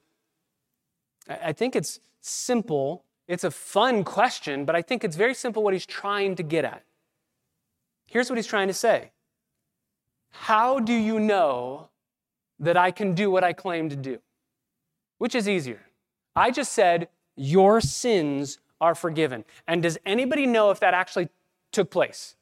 [1.28, 3.04] I think it's simple.
[3.28, 6.66] It's a fun question, but I think it's very simple what he's trying to get
[6.66, 6.84] at.
[8.08, 9.12] Here's what he's trying to say
[10.32, 11.90] How do you know
[12.60, 14.20] that I can do what I claim to do?
[15.18, 15.82] Which is easier?
[16.36, 19.46] I just said, Your sins are forgiven.
[19.66, 21.30] And does anybody know if that actually
[21.72, 22.36] took place?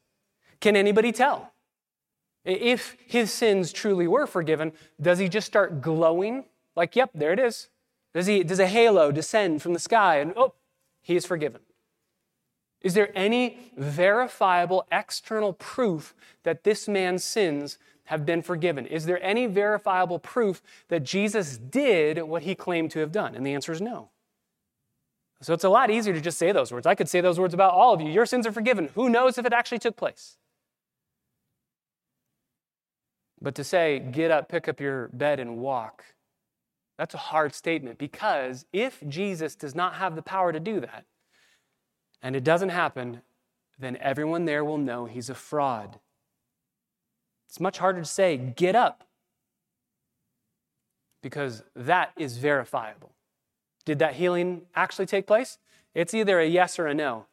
[0.59, 1.53] Can anybody tell?
[2.43, 6.45] If his sins truly were forgiven, does he just start glowing?
[6.75, 7.69] Like, yep, there it is.
[8.15, 10.53] Does, he, does a halo descend from the sky and, oh,
[11.01, 11.61] he is forgiven?
[12.81, 18.87] Is there any verifiable external proof that this man's sins have been forgiven?
[18.87, 23.35] Is there any verifiable proof that Jesus did what he claimed to have done?
[23.35, 24.09] And the answer is no.
[25.41, 26.87] So it's a lot easier to just say those words.
[26.87, 28.09] I could say those words about all of you.
[28.09, 28.89] Your sins are forgiven.
[28.95, 30.37] Who knows if it actually took place?
[33.39, 36.03] But to say, get up, pick up your bed, and walk,
[36.97, 41.05] that's a hard statement because if Jesus does not have the power to do that,
[42.23, 43.21] and it doesn't happen,
[43.77, 45.99] then everyone there will know he's a fraud.
[47.47, 49.03] It's much harder to say, get up,
[51.21, 53.11] because that is verifiable.
[53.87, 55.59] Did that healing actually take place?
[55.95, 57.25] It's either a yes or a no,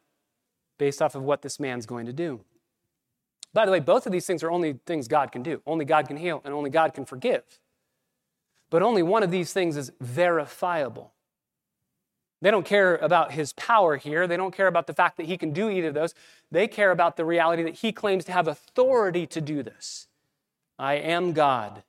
[0.78, 2.42] based off of what this man's going to do.
[3.52, 5.62] By the way, both of these things are only things God can do.
[5.66, 7.42] Only God can heal, and only God can forgive.
[8.70, 11.10] But only one of these things is verifiable.
[12.40, 14.28] They don't care about his power here.
[14.28, 16.14] They don't care about the fact that he can do either of those.
[16.52, 20.06] They care about the reality that he claims to have authority to do this.
[20.78, 21.82] I am God.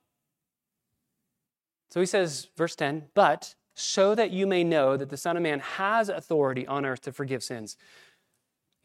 [1.90, 5.42] So he says, verse 10, but so that you may know that the Son of
[5.42, 7.76] Man has authority on earth to forgive sins.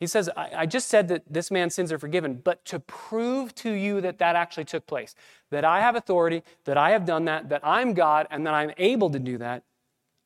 [0.01, 3.56] He says, I, I, just said that this man's sins are forgiven, but to prove
[3.56, 5.15] to you that that actually took place,
[5.49, 8.71] that I have authority, that I have done that, that I'm God, and that I'm
[8.77, 9.63] able to do that,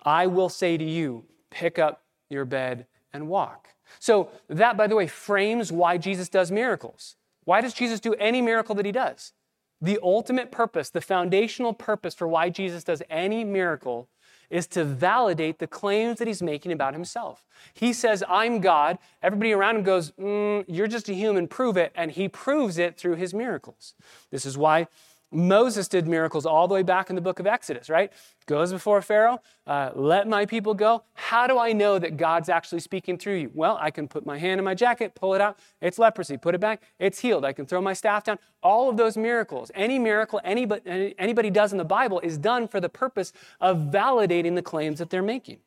[0.03, 3.67] I will say to you, pick up your bed and walk.
[3.99, 7.17] So, that, by the way, frames why Jesus does miracles.
[7.43, 9.33] Why does Jesus do any miracle that he does?
[9.79, 14.09] The ultimate purpose, the foundational purpose for why Jesus does any miracle
[14.49, 17.45] is to validate the claims that he's making about himself.
[17.73, 18.97] He says, I'm God.
[19.21, 21.91] Everybody around him goes, mm, You're just a human, prove it.
[21.95, 23.93] And he proves it through his miracles.
[24.31, 24.87] This is why
[25.35, 28.11] Moses did miracles all the way back in the book of Exodus, right?
[28.45, 31.03] Goes before Pharaoh, uh, let my people go.
[31.13, 33.51] How do I know that God's actually speaking through you?
[33.53, 36.37] Well, I can put my hand in my jacket, pull it out, it's leprosy.
[36.37, 37.43] Put it back, it's healed.
[37.43, 38.39] I can throw my staff down.
[38.63, 42.79] All of those miracles, any miracle anybody, anybody does in the Bible is done for
[42.79, 45.59] the purpose of validating the claims that they're making.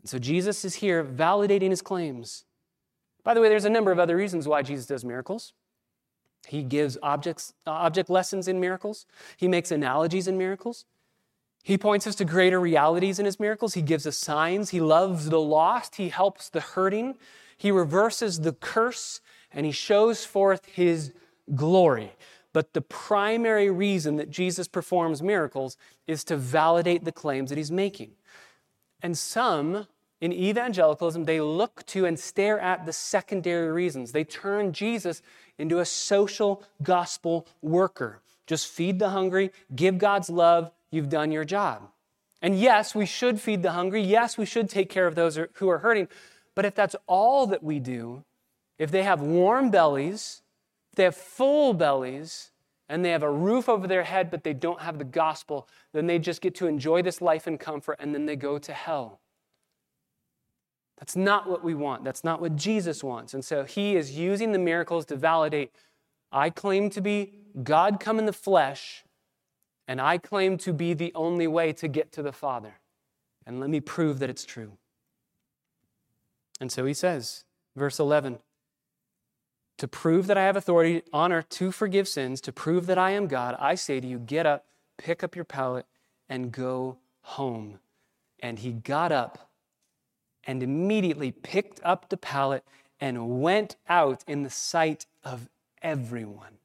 [0.00, 2.44] And so Jesus is here validating his claims.
[3.24, 5.54] By the way, there's a number of other reasons why Jesus does miracles.
[6.46, 9.06] He gives objects, uh, object lessons in miracles.
[9.36, 10.84] He makes analogies in miracles.
[11.62, 13.74] He points us to greater realities in his miracles.
[13.74, 14.70] He gives us signs.
[14.70, 15.96] He loves the lost.
[15.96, 17.16] He helps the hurting.
[17.56, 21.12] He reverses the curse and he shows forth his
[21.54, 22.12] glory.
[22.52, 25.76] But the primary reason that Jesus performs miracles
[26.06, 28.12] is to validate the claims that he's making.
[29.02, 29.86] And some
[30.20, 34.12] in evangelicalism, they look to and stare at the secondary reasons.
[34.12, 35.20] They turn Jesus
[35.58, 38.20] into a social gospel worker.
[38.46, 41.88] Just feed the hungry, give God's love, you've done your job.
[42.42, 44.02] And yes, we should feed the hungry.
[44.02, 46.08] Yes, we should take care of those who are hurting.
[46.54, 48.22] But if that's all that we do,
[48.78, 50.42] if they have warm bellies,
[50.92, 52.50] if they have full bellies,
[52.88, 56.06] and they have a roof over their head, but they don't have the gospel, then
[56.06, 59.20] they just get to enjoy this life in comfort and then they go to hell.
[60.98, 62.04] That's not what we want.
[62.04, 63.34] That's not what Jesus wants.
[63.34, 65.72] And so he is using the miracles to validate
[66.34, 67.32] I claim to be
[67.62, 69.04] God come in the flesh,
[69.86, 72.80] and I claim to be the only way to get to the Father.
[73.46, 74.72] And let me prove that it's true.
[76.60, 77.44] And so he says,
[77.76, 78.38] verse 11,
[79.78, 83.10] to prove that I have authority on earth to forgive sins, to prove that I
[83.10, 84.66] am God, I say to you, get up,
[84.98, 85.86] pick up your pallet,
[86.28, 87.78] and go home.
[88.40, 89.50] And he got up
[90.46, 92.64] and immediately picked up the pallet
[93.00, 95.48] and went out in the sight of
[95.82, 96.58] everyone.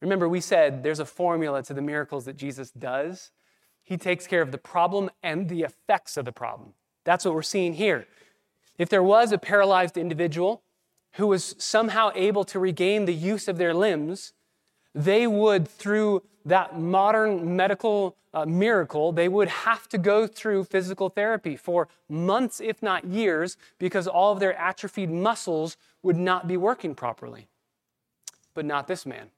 [0.00, 3.30] Remember, we said there's a formula to the miracles that Jesus does.
[3.82, 6.74] He takes care of the problem and the effects of the problem.
[7.04, 8.06] That's what we're seeing here.
[8.78, 10.62] If there was a paralyzed individual
[11.12, 14.34] who was somehow able to regain the use of their limbs,
[14.96, 21.10] they would, through that modern medical uh, miracle, they would have to go through physical
[21.10, 26.56] therapy for months, if not years, because all of their atrophied muscles would not be
[26.56, 27.46] working properly.
[28.54, 29.28] But not this man.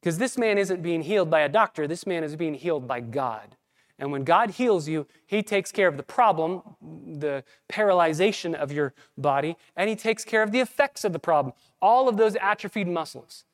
[0.00, 3.00] Because this man isn't being healed by a doctor, this man is being healed by
[3.00, 3.56] God.
[3.98, 8.94] And when God heals you, He takes care of the problem, the paralyzation of your
[9.18, 12.88] body, and He takes care of the effects of the problem, all of those atrophied
[12.88, 13.44] muscles.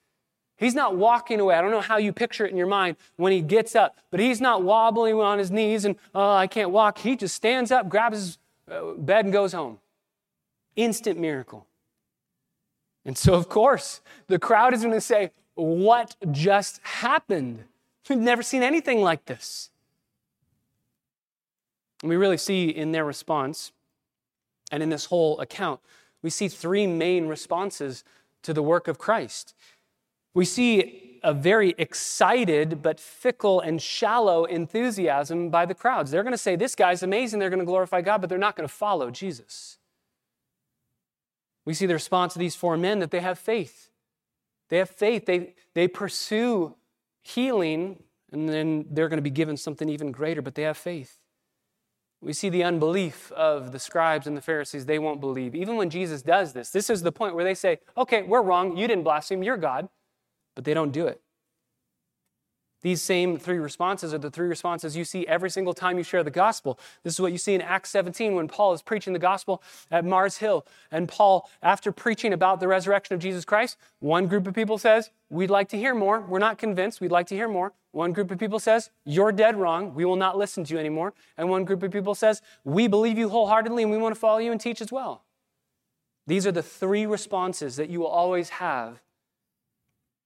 [0.56, 1.54] He's not walking away.
[1.56, 4.20] I don't know how you picture it in your mind when he gets up, but
[4.20, 6.98] he's not wobbling on his knees and, oh, I can't walk.
[6.98, 8.38] He just stands up, grabs his
[8.70, 9.78] uh, bed, and goes home.
[10.76, 11.66] Instant miracle.
[13.04, 17.64] And so, of course, the crowd is going to say, What just happened?
[18.08, 19.70] We've never seen anything like this.
[22.02, 23.72] And we really see in their response,
[24.70, 25.80] and in this whole account,
[26.22, 28.04] we see three main responses
[28.42, 29.54] to the work of Christ.
[30.34, 36.10] We see a very excited but fickle and shallow enthusiasm by the crowds.
[36.10, 37.38] They're going to say, This guy's amazing.
[37.38, 39.78] They're going to glorify God, but they're not going to follow Jesus.
[41.64, 43.90] We see the response of these four men that they have faith.
[44.68, 45.26] They have faith.
[45.26, 46.74] They, they pursue
[47.22, 48.02] healing,
[48.32, 51.18] and then they're going to be given something even greater, but they have faith.
[52.20, 54.86] We see the unbelief of the scribes and the Pharisees.
[54.86, 55.54] They won't believe.
[55.54, 58.76] Even when Jesus does this, this is the point where they say, Okay, we're wrong.
[58.76, 59.44] You didn't blaspheme.
[59.44, 59.88] You're God
[60.54, 61.20] but they don't do it.
[62.82, 66.24] These same three responses are the three responses you see every single time you share
[66.24, 66.78] the gospel.
[67.04, 70.04] This is what you see in Acts 17 when Paul is preaching the gospel at
[70.04, 70.66] Mars Hill.
[70.90, 75.10] And Paul, after preaching about the resurrection of Jesus Christ, one group of people says,
[75.30, 76.20] We'd like to hear more.
[76.20, 77.00] We're not convinced.
[77.00, 77.72] We'd like to hear more.
[77.92, 79.94] One group of people says, You're dead wrong.
[79.94, 81.14] We will not listen to you anymore.
[81.38, 84.38] And one group of people says, We believe you wholeheartedly and we want to follow
[84.38, 85.22] you and teach as well.
[86.26, 89.00] These are the three responses that you will always have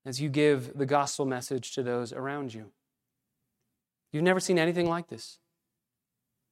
[0.06, 2.70] as you give the gospel message to those around you.
[4.12, 5.38] You've never seen anything like this.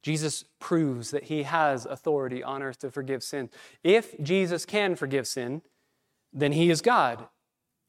[0.03, 3.49] Jesus proves that he has authority on earth to forgive sin.
[3.83, 5.63] If Jesus can forgive sin,
[6.33, 7.29] then he is God.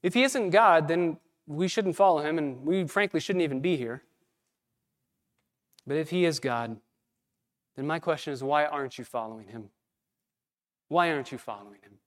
[0.04, 3.76] If he isn't God, then we shouldn't follow him, and we frankly shouldn't even be
[3.76, 4.04] here.
[5.86, 6.78] But if he is God,
[7.76, 9.70] then my question is why aren't you following him?
[10.88, 11.98] Why aren't you following him?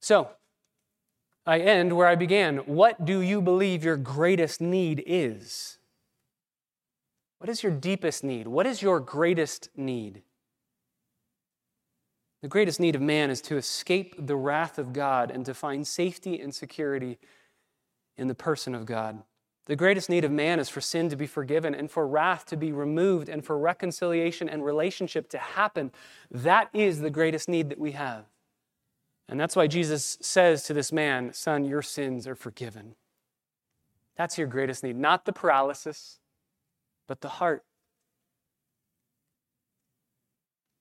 [0.00, 0.30] So,
[1.46, 2.58] I end where I began.
[2.58, 5.78] What do you believe your greatest need is?
[7.38, 8.46] What is your deepest need?
[8.46, 10.22] What is your greatest need?
[12.42, 15.86] The greatest need of man is to escape the wrath of God and to find
[15.86, 17.18] safety and security
[18.16, 19.22] in the person of God.
[19.66, 22.56] The greatest need of man is for sin to be forgiven and for wrath to
[22.56, 25.92] be removed and for reconciliation and relationship to happen.
[26.30, 28.24] That is the greatest need that we have.
[29.30, 32.96] And that's why Jesus says to this man, Son, your sins are forgiven.
[34.16, 36.18] That's your greatest need, not the paralysis,
[37.06, 37.64] but the heart.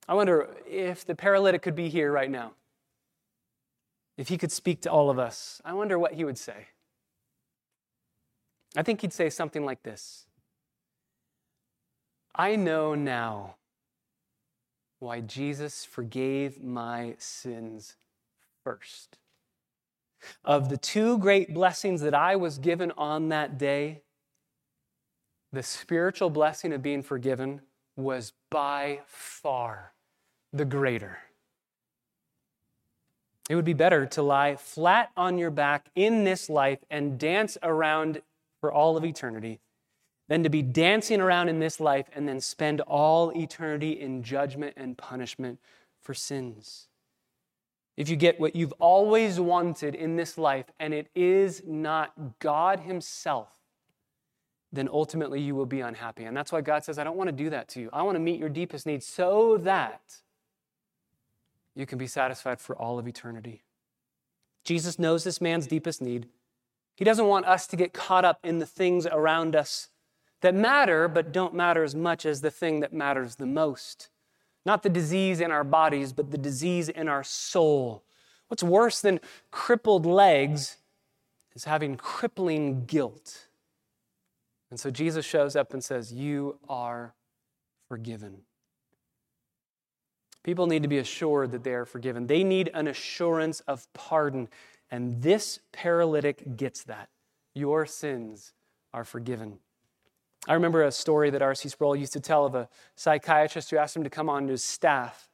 [0.07, 2.53] I wonder if the paralytic could be here right now.
[4.17, 6.69] If he could speak to all of us, I wonder what he would say.
[8.75, 10.25] I think he'd say something like this
[12.33, 13.57] I know now
[14.97, 17.95] why Jesus forgave my sins
[18.63, 19.17] first.
[20.43, 24.01] Of the two great blessings that I was given on that day,
[25.51, 27.61] the spiritual blessing of being forgiven
[27.95, 29.93] was by far
[30.53, 31.19] the greater.
[33.49, 37.57] It would be better to lie flat on your back in this life and dance
[37.63, 38.21] around
[38.61, 39.59] for all of eternity
[40.27, 44.73] than to be dancing around in this life and then spend all eternity in judgment
[44.77, 45.59] and punishment
[46.01, 46.88] for sins
[47.99, 52.79] if you get what you've always wanted in this life and it is not God
[52.79, 53.49] Himself,
[54.71, 56.23] then ultimately you will be unhappy.
[56.23, 57.89] And that's why God says, I don't want to do that to you.
[57.91, 59.99] I want to meet your deepest needs so that
[61.75, 63.63] you can be satisfied for all of eternity.
[64.63, 66.29] Jesus knows this man's deepest need.
[66.95, 69.89] He doesn't want us to get caught up in the things around us
[70.39, 74.07] that matter, but don't matter as much as the thing that matters the most.
[74.65, 78.03] Not the disease in our bodies, but the disease in our soul.
[78.47, 79.19] What's worse than
[79.51, 80.77] crippled legs
[81.55, 83.47] is having crippling guilt.
[84.69, 87.15] And so Jesus shows up and says, You are
[87.87, 88.41] forgiven.
[90.43, 92.27] People need to be assured that they are forgiven.
[92.27, 94.47] They need an assurance of pardon.
[94.89, 97.09] And this paralytic gets that.
[97.53, 98.53] your sins
[98.93, 99.59] are forgiven.
[100.47, 101.69] I remember a story that R.C.
[101.69, 104.63] Sproul used to tell of a psychiatrist who asked him to come on to his
[104.63, 105.29] staff.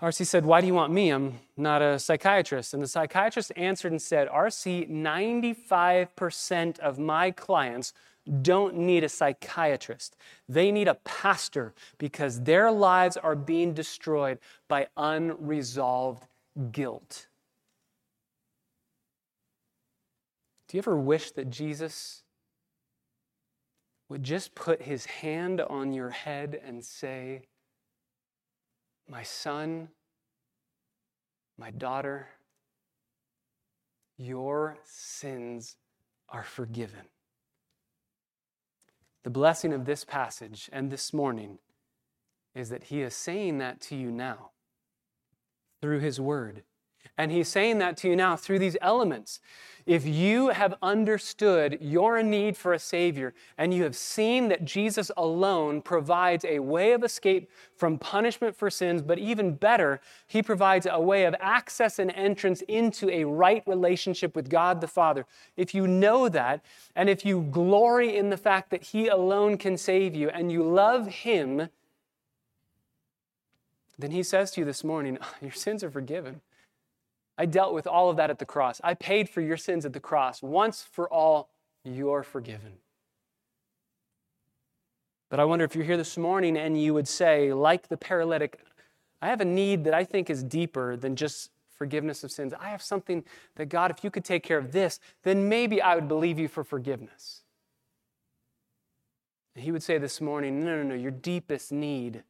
[0.00, 0.24] R.C.
[0.24, 1.10] said, Why do you want me?
[1.10, 2.74] I'm not a psychiatrist.
[2.74, 7.92] And the psychiatrist answered and said, R.C., 95% of my clients
[8.42, 10.16] don't need a psychiatrist.
[10.48, 16.24] They need a pastor because their lives are being destroyed by unresolved
[16.72, 17.28] guilt.
[20.68, 22.23] Do you ever wish that Jesus
[24.14, 27.42] would just put his hand on your head and say,
[29.10, 29.88] My son,
[31.58, 32.28] my daughter,
[34.16, 35.74] your sins
[36.28, 37.06] are forgiven.
[39.24, 41.58] The blessing of this passage and this morning
[42.54, 44.52] is that he is saying that to you now
[45.82, 46.62] through his word.
[47.16, 49.40] And he's saying that to you now through these elements.
[49.86, 55.10] If you have understood your need for a Savior and you have seen that Jesus
[55.14, 60.86] alone provides a way of escape from punishment for sins, but even better, He provides
[60.90, 65.26] a way of access and entrance into a right relationship with God the Father.
[65.54, 66.64] If you know that,
[66.96, 70.62] and if you glory in the fact that He alone can save you, and you
[70.62, 71.68] love Him,
[73.98, 76.40] then He says to you this morning, Your sins are forgiven.
[77.36, 78.80] I dealt with all of that at the cross.
[78.84, 80.42] I paid for your sins at the cross.
[80.42, 81.50] Once for all,
[81.84, 82.74] you're forgiven.
[85.30, 88.60] But I wonder if you're here this morning and you would say, like the paralytic,
[89.20, 92.54] I have a need that I think is deeper than just forgiveness of sins.
[92.60, 93.24] I have something
[93.56, 96.46] that, God, if you could take care of this, then maybe I would believe you
[96.46, 97.42] for forgiveness.
[99.56, 102.22] And he would say this morning, no, no, no, your deepest need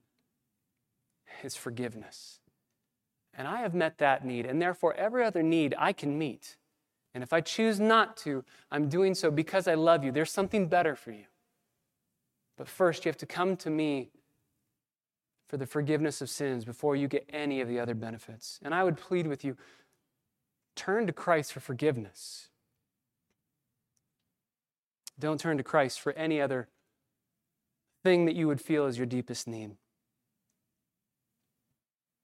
[1.43, 2.34] is forgiveness.
[3.37, 6.57] And I have met that need, and therefore every other need I can meet.
[7.15, 10.13] And if I choose not to, I'm doing so because I love you.
[10.13, 11.25] There's something better for you.
[12.57, 14.11] But first, you have to come to me
[15.49, 18.59] for the forgiveness of sins before you get any of the other benefits.
[18.63, 19.57] And I would plead with you
[20.75, 22.49] turn to Christ for forgiveness.
[25.19, 26.69] Don't turn to Christ for any other
[28.03, 29.77] thing that you would feel is your deepest need.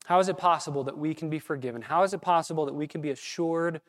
[0.06, 1.82] How is it possible that we can be forgiven?
[1.82, 3.80] How is it possible that we can be assured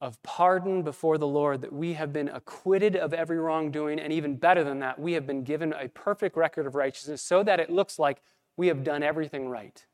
[0.00, 4.36] of pardon before the Lord, that we have been acquitted of every wrongdoing, and even
[4.36, 7.70] better than that, we have been given a perfect record of righteousness so that it
[7.70, 8.20] looks like
[8.56, 9.86] we have done everything right?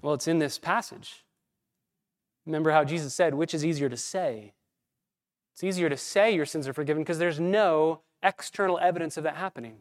[0.00, 1.24] Well, it's in this passage.
[2.46, 4.52] Remember how Jesus said, which is easier to say?
[5.54, 9.36] It's easier to say your sins are forgiven because there's no external evidence of that
[9.36, 9.78] happening.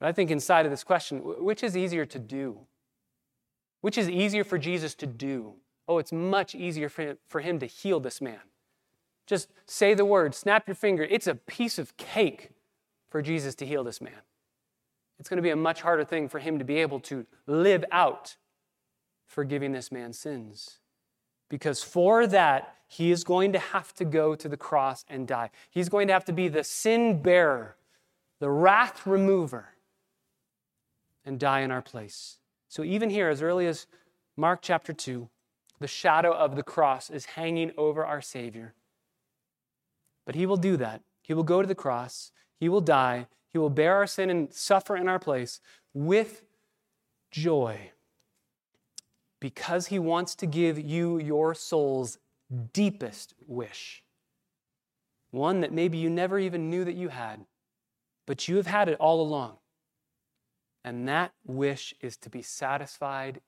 [0.00, 2.58] But I think inside of this question, which is easier to do?
[3.82, 5.54] Which is easier for Jesus to do?
[5.86, 8.40] Oh, it's much easier for him to heal this man.
[9.26, 11.06] Just say the word, snap your finger.
[11.08, 12.50] It's a piece of cake
[13.10, 14.22] for Jesus to heal this man.
[15.18, 17.84] It's going to be a much harder thing for him to be able to live
[17.92, 18.36] out
[19.26, 20.78] forgiving this man's sins.
[21.48, 25.50] Because for that, he is going to have to go to the cross and die.
[25.70, 27.76] He's going to have to be the sin bearer,
[28.38, 29.74] the wrath remover
[31.24, 32.38] and die in our place.
[32.68, 33.86] So, even here, as early as
[34.36, 35.28] Mark chapter 2,
[35.80, 38.74] the shadow of the cross is hanging over our Savior.
[40.24, 41.02] But He will do that.
[41.22, 44.52] He will go to the cross, He will die, He will bear our sin and
[44.52, 45.60] suffer in our place
[45.94, 46.42] with
[47.30, 47.92] joy
[49.40, 52.18] because He wants to give you your soul's
[52.72, 54.02] deepest wish.
[55.30, 57.44] One that maybe you never even knew that you had,
[58.26, 59.56] but you have had it all along.
[60.84, 63.40] And that wish is to be satisfied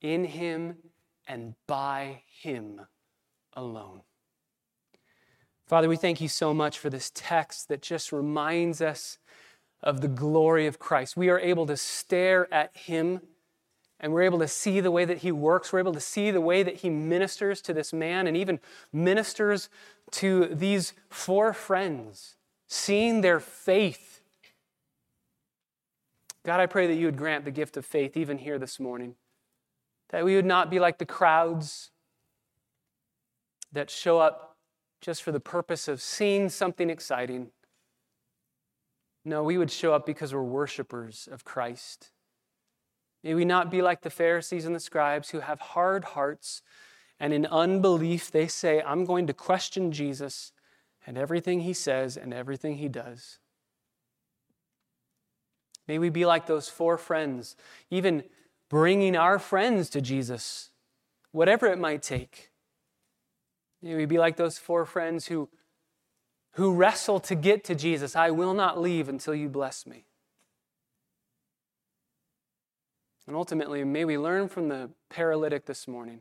[0.00, 0.76] in Him
[1.26, 2.80] and by Him
[3.54, 4.02] alone.
[5.66, 9.18] Father, we thank you so much for this text that just reminds us
[9.82, 11.16] of the glory of Christ.
[11.16, 13.20] We are able to stare at Him
[13.98, 15.72] and we're able to see the way that He works.
[15.72, 18.58] We're able to see the way that He ministers to this man and even
[18.92, 19.68] ministers
[20.12, 24.11] to these four friends, seeing their faith
[26.44, 29.14] God, I pray that you would grant the gift of faith even here this morning.
[30.10, 31.90] That we would not be like the crowds
[33.72, 34.56] that show up
[35.00, 37.50] just for the purpose of seeing something exciting.
[39.24, 42.10] No, we would show up because we're worshipers of Christ.
[43.22, 46.62] May we not be like the Pharisees and the scribes who have hard hearts
[47.20, 50.52] and in unbelief they say, I'm going to question Jesus
[51.06, 53.38] and everything he says and everything he does.
[55.92, 57.54] May we be like those four friends,
[57.90, 58.22] even
[58.70, 60.70] bringing our friends to Jesus,
[61.32, 62.50] whatever it might take.
[63.82, 65.50] May we be like those four friends who,
[66.52, 68.16] who wrestle to get to Jesus.
[68.16, 70.06] I will not leave until you bless me.
[73.26, 76.20] And ultimately, may we learn from the paralytic this morning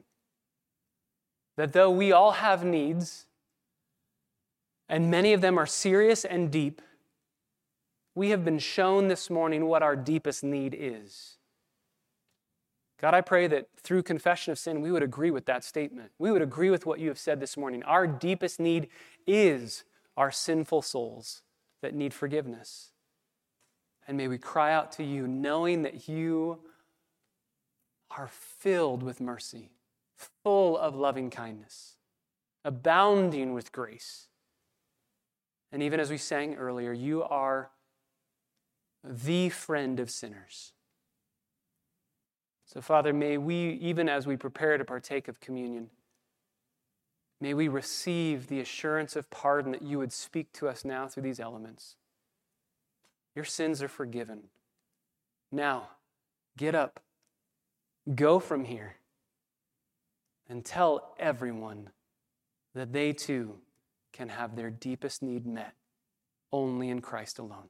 [1.56, 3.26] that though we all have needs,
[4.90, 6.82] and many of them are serious and deep,
[8.16, 11.38] we have been shown this morning what our deepest need is.
[13.00, 16.12] God, I pray that through confession of sin, we would agree with that statement.
[16.20, 17.82] We would agree with what you have said this morning.
[17.84, 18.90] Our deepest need
[19.26, 19.86] is
[20.16, 21.42] our sinful souls
[21.82, 22.92] that need forgiveness.
[24.08, 26.60] And may we cry out to you, knowing that you
[28.12, 29.72] are filled with mercy,
[30.44, 31.96] full of loving kindness,
[32.64, 34.28] abounding with grace.
[35.72, 37.72] And even as we sang earlier, you are
[39.04, 40.74] the friend of sinners.
[42.66, 45.90] So, Father, may we, even as we prepare to partake of communion,
[47.40, 51.24] may we receive the assurance of pardon that you would speak to us now through
[51.24, 51.96] these elements.
[53.36, 54.44] Your sins are forgiven.
[55.52, 55.90] Now,
[56.58, 57.02] get up
[58.16, 58.96] Go from here
[60.50, 61.92] and tell everyone
[62.74, 63.60] that they too
[64.12, 65.76] can have their deepest need met
[66.52, 67.70] only in Christ alone.